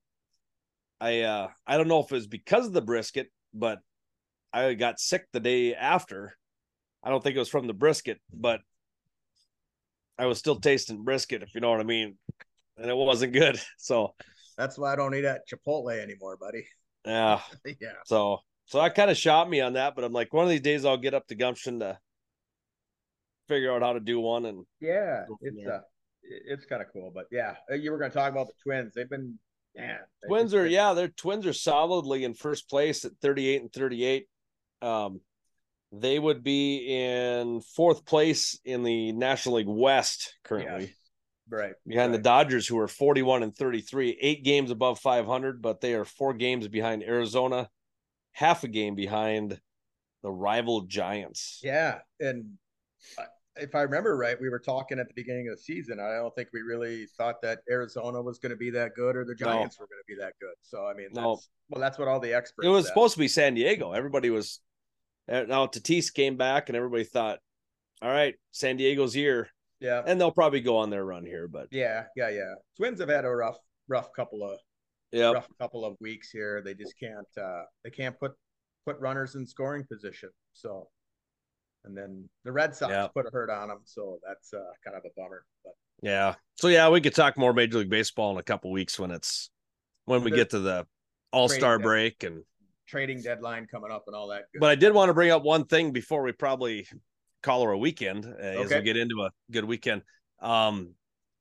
[1.00, 3.78] I, uh, I don't know if it was because of the brisket, but
[4.52, 6.36] I got sick the day after.
[7.02, 8.60] I don't think it was from the brisket, but
[10.18, 12.16] I was still tasting brisket, if you know what I mean.
[12.78, 13.60] And it wasn't good.
[13.78, 14.14] So,
[14.56, 16.66] That's why I don't eat at Chipotle anymore, buddy.
[17.04, 17.40] yeah.
[17.80, 17.92] yeah.
[18.06, 20.62] So, so that kind of shot me on that, but I'm like, one of these
[20.62, 21.98] days I'll get up to gumption to
[23.48, 24.46] figure out how to do one.
[24.46, 25.80] And Yeah, it's uh,
[26.22, 27.10] it's kind of cool.
[27.14, 28.94] But yeah, uh, you were going to talk about the Twins.
[28.94, 29.38] They've been,
[29.74, 34.26] yeah, twins are, yeah, their twins are solidly in first place at 38 and 38.
[34.82, 35.20] Um,
[35.92, 40.94] they would be in fourth place in the National League West currently,
[41.48, 42.18] right behind the.
[42.18, 46.66] Dodgers, who are 41 and 33, eight games above 500, but they are four games
[46.68, 47.70] behind Arizona,
[48.32, 49.60] half a game behind
[50.22, 51.60] the rival Giants.
[51.62, 52.58] Yeah, and
[53.16, 53.26] I-
[53.58, 55.98] if I remember right, we were talking at the beginning of the season.
[56.00, 59.24] I don't think we really thought that Arizona was going to be that good or
[59.24, 59.46] the No.
[59.46, 60.54] Giants were going to be that good.
[60.62, 61.34] So I mean, No.
[61.34, 62.66] that's, well, that's what all the experts.
[62.66, 62.90] It was said.
[62.90, 63.92] supposed to be San Diego.
[63.92, 64.60] Everybody was
[65.30, 67.40] uh, now Tatis came back, and everybody thought,
[68.00, 69.48] "All right, San Diego's year,"
[69.80, 71.48] Yeah, and they'll probably go on their run here.
[71.48, 72.54] But yeah, yeah, yeah.
[72.76, 74.60] Twins have had a rough, rough couple of
[75.10, 76.62] yeah, rough couple of weeks here.
[76.62, 77.26] They just can't.
[77.40, 78.34] uh They can't put
[78.86, 80.30] put runners in scoring position.
[80.52, 80.88] So,
[81.86, 83.08] and then the Red Sox Yeah.
[83.08, 83.80] put a hurt on them.
[83.84, 85.44] So that's uh, kind of a bummer.
[85.64, 86.34] But yeah.
[86.56, 89.50] So yeah, we could talk more Major League Baseball in a couple weeks when it's
[90.04, 90.86] when we get to the
[91.32, 92.42] All Star break and.
[92.86, 94.44] trading deadline coming up and all that.
[94.52, 96.86] Good But I did want to bring up one thing before we probably
[97.42, 100.02] call her a weekend uh, as we get into a good weekend.
[100.40, 100.94] Um,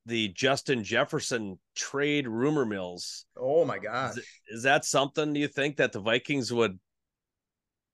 [0.06, 3.26] the Justin Jefferson trade rumor mills.
[3.36, 4.16] Oh my gosh.
[4.48, 6.78] Is that something you think that the Vikings would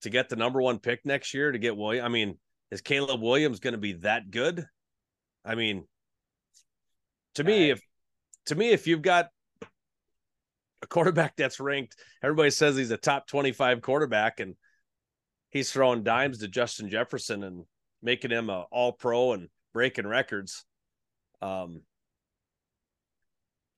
[0.03, 2.05] to get the number one pick next year to get William?
[2.05, 2.39] I mean,
[2.73, 4.67] is Caleb Williams going to be that good?
[5.45, 5.85] I mean,
[7.35, 7.83] to me, if
[8.47, 9.29] to me, if you've got
[10.81, 14.55] a quarterback that's ranked, everybody says he's a top 25 quarterback, and
[15.51, 17.67] he's throwing dimes to Justin Jefferson and
[18.03, 20.65] making him a all pro and breaking records.
[21.43, 21.83] Um,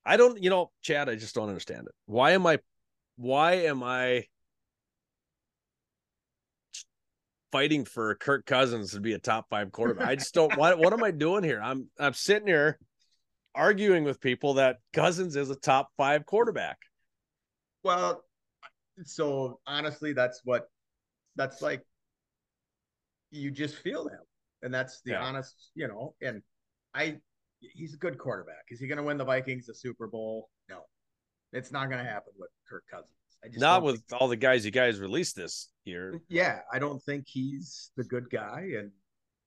[0.07, 1.95] I don't, you know, Chad, I just don't understand it.
[2.07, 2.61] Why am I,
[3.17, 4.27] why am I
[7.55, 10.09] fighting for Kirk Cousins to be a top five quarterback?
[10.09, 10.59] I just don't.
[10.59, 11.61] What, what am I doing here?
[11.63, 12.81] I'm, I'm sitting here
[13.55, 16.79] arguing with people that Cousins is a top five quarterback.
[17.85, 18.25] Well,
[19.05, 20.65] so honestly, that's what
[21.37, 21.83] that's like.
[23.31, 24.25] You just feel that,
[24.63, 25.23] and that's the Yeah.
[25.23, 26.17] honest, you know.
[26.21, 26.43] And
[26.93, 27.19] I,
[27.61, 28.65] he's a good quarterback.
[28.71, 30.51] Is he going to win the Vikings the Super Bowl?
[30.69, 30.81] No.
[31.53, 33.15] It's not going to happen with Kirk Cousins.
[33.57, 36.21] Not with all the guys you guys released this year.
[36.29, 38.91] Yeah, I don't think he's the good guy, and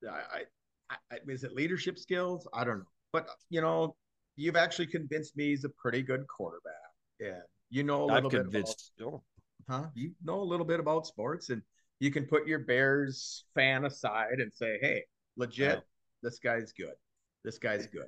[0.09, 0.43] I,
[0.89, 2.47] I, I is it leadership skills?
[2.53, 3.95] I don't know, but you know,
[4.35, 6.73] you've actually convinced me he's a pretty good quarterback.
[7.19, 7.39] Yeah,
[7.69, 9.21] you know a little bit about,
[9.69, 9.85] huh?
[9.95, 11.61] You know a little bit about sports, and
[11.99, 15.03] you can put your Bears fan aside and say, "Hey,
[15.35, 15.81] legit,
[16.21, 16.95] this guy's good.
[17.43, 18.07] This guy's good."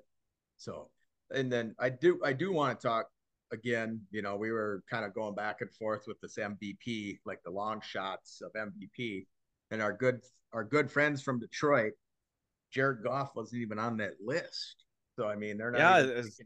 [0.58, 0.90] So,
[1.32, 3.08] and then I do, I do want to talk
[3.52, 4.02] again.
[4.12, 7.52] You know, we were kind of going back and forth with this MVP, like the
[7.52, 9.26] long shots of MVP,
[9.72, 10.22] and our good,
[10.54, 11.94] our good friends from Detroit.
[12.72, 14.86] Jared Goff wasn't even on that list.
[15.18, 15.80] So I mean, they're not.
[15.80, 16.40] Yeah, is,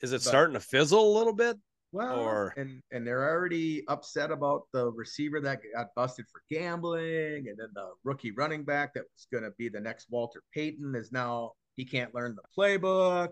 [0.00, 1.56] is, it but, starting to fizzle a little bit?
[1.92, 2.54] Well, or...
[2.56, 7.68] and and they're already upset about the receiver that got busted for gambling, and then
[7.74, 11.52] the rookie running back that was going to be the next Walter Payton is now
[11.76, 13.30] he can't learn the playbook.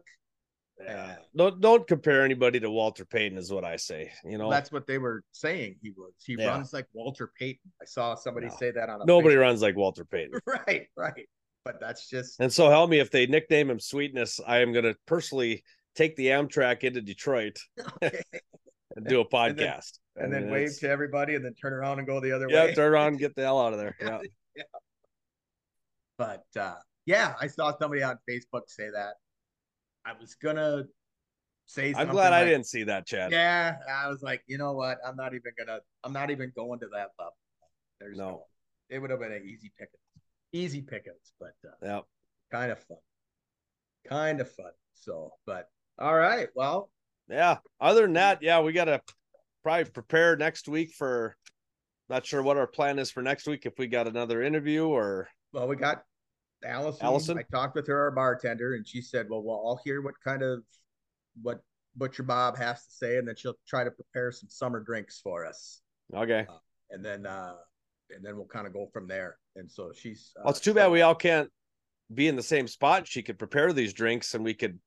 [0.82, 1.16] Yeah.
[1.36, 4.10] Don't don't compare anybody to Walter Payton is what I say.
[4.24, 5.76] You know that's what they were saying.
[5.82, 6.48] He was he yeah.
[6.48, 7.70] runs like Walter Payton.
[7.82, 8.54] I saw somebody no.
[8.58, 9.00] say that on.
[9.06, 9.40] Nobody Facebook.
[9.40, 10.40] runs like Walter Payton.
[10.46, 11.26] right, right
[11.64, 14.84] but that's just and so help me if they nickname him Sweetness, I am going
[14.84, 15.62] to personally
[15.94, 17.58] take the Amtrak into Detroit
[18.02, 18.22] okay.
[18.96, 21.98] and do a podcast, and then, and then wave to everybody, and then turn around
[21.98, 22.68] and go the other yeah, way.
[22.70, 23.96] Yeah, turn around and get the hell out of there.
[24.00, 24.18] Yeah.
[24.56, 24.62] yeah.
[26.18, 26.76] But uh,
[27.06, 29.14] yeah, I saw somebody on Facebook say that.
[30.10, 30.84] I was gonna
[31.66, 31.94] say.
[31.96, 33.32] I'm glad like, I didn't see that, Chad.
[33.32, 34.98] Yeah, I was like, you know what?
[35.06, 35.80] I'm not even gonna.
[36.04, 37.36] I'm not even going to that level.
[38.00, 38.28] There's no.
[38.28, 38.44] no
[38.88, 39.88] it would have been an easy pick
[40.52, 42.00] easy pickings, but uh, yeah,
[42.50, 42.98] kind of fun,
[44.08, 44.72] kind of fun.
[44.94, 46.90] So, but all right, well,
[47.28, 47.58] yeah.
[47.80, 49.00] Other than that, yeah, we gotta
[49.62, 51.36] probably prepare next week for.
[52.08, 53.66] Not sure what our plan is for next week.
[53.66, 56.02] If we got another interview or well, we got
[56.64, 57.04] Allison.
[57.04, 57.38] Allison.
[57.38, 60.42] I talked with her, our bartender, and she said, "Well, we'll all hear what kind
[60.42, 60.62] of
[61.42, 61.60] what
[61.96, 65.46] Butcher Bob has to say, and then she'll try to prepare some summer drinks for
[65.46, 65.80] us."
[66.14, 66.46] Okay.
[66.48, 66.58] Uh,
[66.90, 67.54] and then uh,
[68.14, 69.38] and then we'll kind of go from there.
[69.56, 70.32] And so she's.
[70.36, 71.50] Uh, well, it's too bad we all can't
[72.12, 73.06] be in the same spot.
[73.06, 74.78] She could prepare these drinks, and we could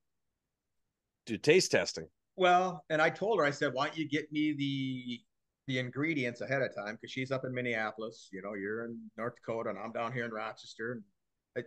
[1.25, 2.07] do taste testing.
[2.35, 5.21] Well, and I told her, I said, "Why don't you get me the
[5.67, 8.29] the ingredients ahead of time?" Because she's up in Minneapolis.
[8.31, 10.93] You know, you're in North Dakota, and I'm down here in Rochester.
[10.93, 11.03] And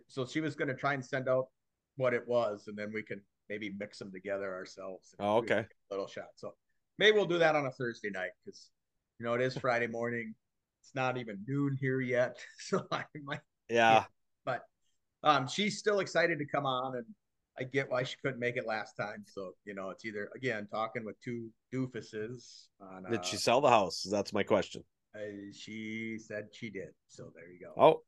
[0.09, 1.47] so she was going to try and send out
[1.97, 5.15] what it was, and then we can maybe mix them together ourselves.
[5.19, 5.67] Oh, okay.
[5.91, 6.29] little shot.
[6.37, 6.55] So
[6.99, 8.71] maybe we'll do that on a Thursday night because
[9.19, 10.35] you know it is Friday morning.
[10.83, 13.41] It's not even noon here yet, so I might.
[13.69, 14.05] Yeah.
[14.45, 14.63] But
[15.23, 17.07] um, she's still excited to come on, and
[17.59, 19.25] I get why she couldn't make it last time.
[19.27, 22.67] So you know, it's either again talking with two doofuses.
[22.81, 24.07] On, did uh, she sell the house?
[24.11, 24.83] That's my question.
[25.15, 26.91] Uh, she said she did.
[27.09, 27.73] So there you go.
[27.83, 28.03] Oh,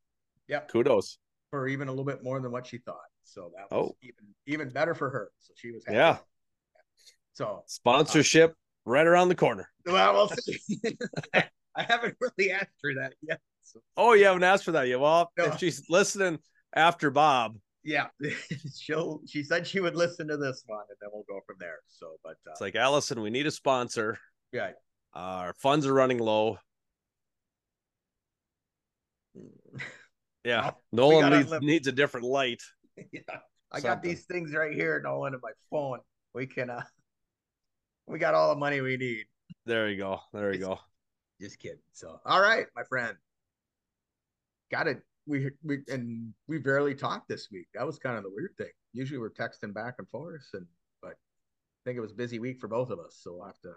[0.47, 0.61] yeah.
[0.71, 1.19] Kudos
[1.51, 2.97] for even a little bit more than what she thought.
[3.25, 3.97] So that was oh.
[4.03, 5.31] even even better for her.
[5.41, 5.97] So she was happy.
[5.97, 6.17] Yeah.
[7.35, 9.69] So sponsorship uh, right around the corner.
[9.87, 10.59] Well, we'll see.
[11.35, 13.41] I haven't really asked her that yet.
[13.63, 13.81] So.
[13.97, 14.99] Oh, you haven't asked for that yet.
[14.99, 15.45] Well, no.
[15.45, 16.39] if she's listening
[16.75, 18.07] after Bob, yeah,
[18.79, 19.21] she'll.
[19.27, 21.79] She said she would listen to this one, and then we'll go from there.
[21.87, 24.19] So, but uh, it's like Allison, we need a sponsor.
[24.53, 24.71] Yeah,
[25.15, 26.59] uh, our funds are running low.
[30.49, 32.63] Yeah, well, Nolan needs, needs a different light.
[32.97, 33.21] yeah,
[33.71, 33.91] I Something.
[33.91, 35.99] got these things right here, Nolan, in my phone.
[36.35, 36.71] We can.
[36.71, 36.83] uh
[38.07, 39.27] We got all the money we need.
[39.67, 40.21] There you go.
[40.33, 40.79] There you go.
[41.39, 41.83] Just kidding.
[41.93, 43.15] So, all right, my friend.
[44.71, 45.03] Got it.
[45.27, 47.67] We we and we barely talked this week.
[47.75, 48.73] That was kind of the weird thing.
[48.95, 50.65] Usually we're texting back and forth, and
[51.03, 53.19] but I think it was busy week for both of us.
[53.21, 53.75] So we'll have to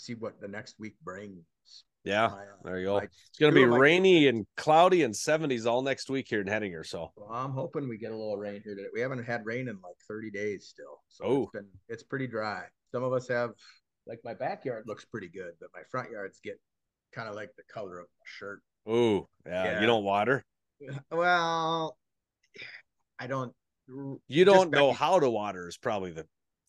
[0.00, 1.44] see what the next week brings.
[2.04, 2.96] Yeah, my, uh, there you go.
[2.98, 6.86] It's gonna be rainy and cloudy and 70s all next week here in Hettinger.
[6.86, 8.88] So well, I'm hoping we get a little rain here today.
[8.94, 11.02] We haven't had rain in like 30 days still.
[11.08, 11.42] So oh.
[11.42, 12.64] it's been it's pretty dry.
[12.90, 13.50] Some of us have
[14.06, 16.58] like my backyard looks pretty good, but my front yards get
[17.12, 18.62] kind of like the color of my shirt.
[18.86, 19.64] Oh, yeah.
[19.64, 19.80] yeah.
[19.80, 20.44] You don't water?
[21.10, 21.98] Well,
[23.18, 23.52] I don't.
[24.28, 26.26] You don't know how to water is probably the.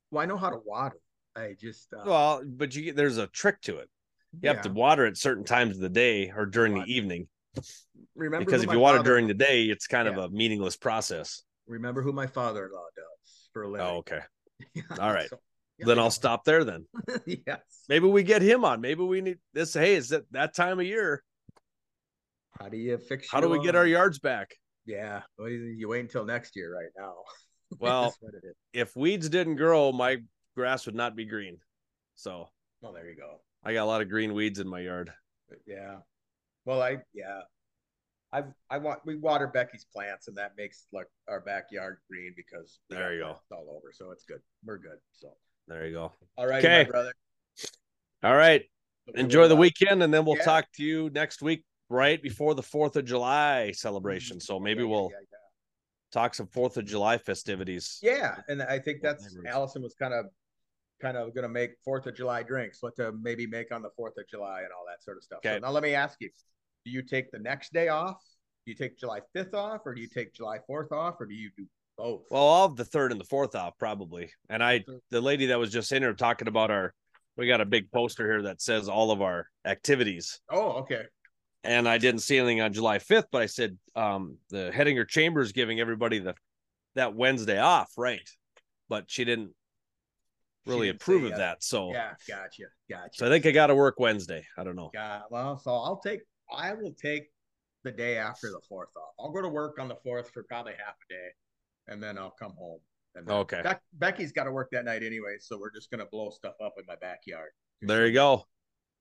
[0.10, 0.98] Well, I know how to water.
[1.36, 1.94] I just.
[1.94, 2.04] Uh...
[2.06, 3.90] Well, but you there's a trick to it.
[4.34, 4.54] You yeah.
[4.54, 7.28] have to water at certain times of the day or during the evening.
[8.16, 10.14] Remember, because if you water during the day, it's kind yeah.
[10.14, 11.44] of a meaningless process.
[11.68, 13.88] Remember who my father-in-law does for a living.
[13.88, 14.20] Oh, okay.
[15.00, 15.30] All right.
[15.30, 15.38] So
[15.80, 16.86] then I'll stop there then.
[17.26, 17.60] yes.
[17.90, 18.82] Maybe we get him on.
[18.82, 19.74] Maybe we need this.
[19.74, 21.24] Hey, is it that time of year?
[22.60, 23.30] How do you fix?
[23.30, 24.56] How do we get our yards back?
[24.86, 26.74] Yeah, well, you wait until next year.
[26.74, 27.14] Right now.
[27.80, 28.14] Well,
[28.74, 30.18] if weeds didn't grow, my
[30.56, 31.58] grass would not be green.
[32.16, 32.48] So.
[32.82, 33.42] Well, there you go.
[33.64, 35.12] I got a lot of green weeds in my yard.
[35.68, 35.98] Yeah.
[36.66, 37.42] Well, I yeah.
[38.34, 42.80] I I want we water Becky's plants and that makes like our backyard green because
[42.90, 43.36] there you go.
[43.52, 44.40] all over, so it's good.
[44.66, 44.98] We're good.
[45.12, 45.30] So
[45.68, 46.14] There you go.
[46.38, 46.84] All right, Okay.
[46.86, 47.14] my brother.
[48.24, 48.64] All right.
[49.16, 50.44] Enjoy the weekend, and then we'll Yeah.
[50.44, 54.38] talk to you next week, right before the Fourth of July celebration.
[54.38, 54.54] Mm-hmm.
[54.54, 55.18] So maybe Yeah, we'll yeah,
[56.14, 58.00] talk some Fourth of July festivities.
[58.02, 59.36] Yeah, and I think that's.
[59.46, 60.28] Allison was kind of
[61.02, 63.90] kind of going to make Fourth of July drinks, what to maybe make on the
[63.96, 65.40] Fourth of July and all that sort of stuff.
[65.44, 65.60] So Okay.
[65.60, 66.30] now let me ask you:
[66.86, 68.22] Do you take the next day off?
[68.66, 71.34] Do you take July fifth off, or do you take July fourth off, or do
[71.34, 71.66] you do
[71.98, 72.22] both?
[72.30, 74.32] Well, I'll have the third and the fourth off probably.
[74.50, 76.94] And I, the lady that was just in here talking about our,
[77.38, 80.40] we got a big poster here that says all of our activities.
[80.52, 81.04] oh, okay.
[81.64, 85.42] and I didn't see anything on July 5th, but I said um the Hettinger Chamber
[85.42, 86.36] is giving everybody the
[86.96, 88.30] that Wednesday off, right?
[88.90, 89.52] But she didn't
[90.66, 91.64] really approve of uh, that.
[91.64, 93.10] So Yeah, gotcha, gotcha.
[93.14, 94.46] so I think I gotta work Wednesday.
[94.58, 94.92] I don't know.
[94.94, 96.22] Yeah, well, so I'll take
[96.54, 97.32] I will take
[97.84, 99.14] the day after the fourth off.
[99.20, 101.28] I'll go to work on the fourth for probably half a day,
[101.88, 102.80] and then I'll come home.
[103.16, 103.62] And then Okay.
[103.62, 106.74] Beck, Becky's got to work that night anyway, so we're just gonna blow stuff up
[106.78, 107.50] in my backyard.
[107.82, 108.46] There you go.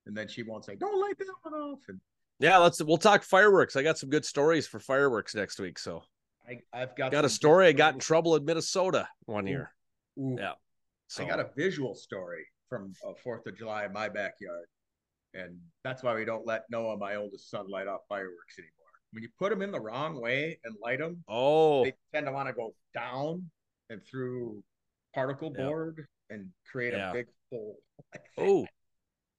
[0.07, 1.99] And then she won't say, "Don't light that one off." And
[2.39, 3.75] Yeah, let's we'll talk fireworks.
[3.75, 5.77] I got some good stories for fireworks next week.
[5.77, 6.03] So
[6.47, 7.67] I, I've got got a story.
[7.67, 9.71] I got in trouble in Minnesota one year.
[10.17, 10.53] Ooh, Yeah.
[11.11, 14.67] So I got a visual story from a Fourth of July in my backyard,
[15.33, 18.71] and that's why we don't let Noah, my oldest son, light off fireworks anymore.
[19.11, 22.31] When you put them in the wrong way and light them, oh they tend to
[22.31, 23.51] want to go down
[23.89, 24.63] and through
[25.13, 25.65] particle Yeah.
[25.65, 27.09] board and create Yeah.
[27.09, 27.75] a big hole.
[28.37, 28.65] oh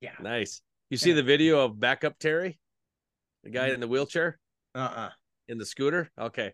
[0.03, 0.13] yeah.
[0.21, 0.61] nice.
[0.91, 2.59] You see the video of backup Terry,
[3.45, 4.39] the guy in the wheelchair
[4.75, 5.11] Uh uh
[5.49, 6.11] in the scooter?
[6.19, 6.53] Okay.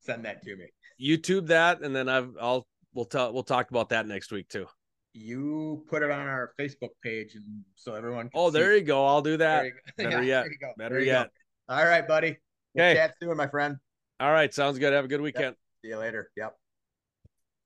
[0.00, 0.72] Send that to me.
[0.98, 4.66] YouTube that, and then I've I'll we'll talk we'll talk about that next week too.
[5.12, 8.30] You put it on our Facebook page, and so everyone.
[8.30, 9.04] Can Oh, there you go.
[9.06, 9.62] I'll do that.
[9.62, 9.78] There you go.
[10.10, 10.42] Better Yeah, yet.
[10.42, 10.72] there you go.
[10.76, 11.30] Better There yet.
[11.68, 12.36] All right, buddy.
[12.74, 12.94] We'll Okay.
[12.94, 13.76] chat soon, my friend.
[14.20, 14.92] All right, sounds good.
[14.92, 15.56] Have a good weekend.
[15.82, 16.30] See you later.
[16.36, 16.56] Yep.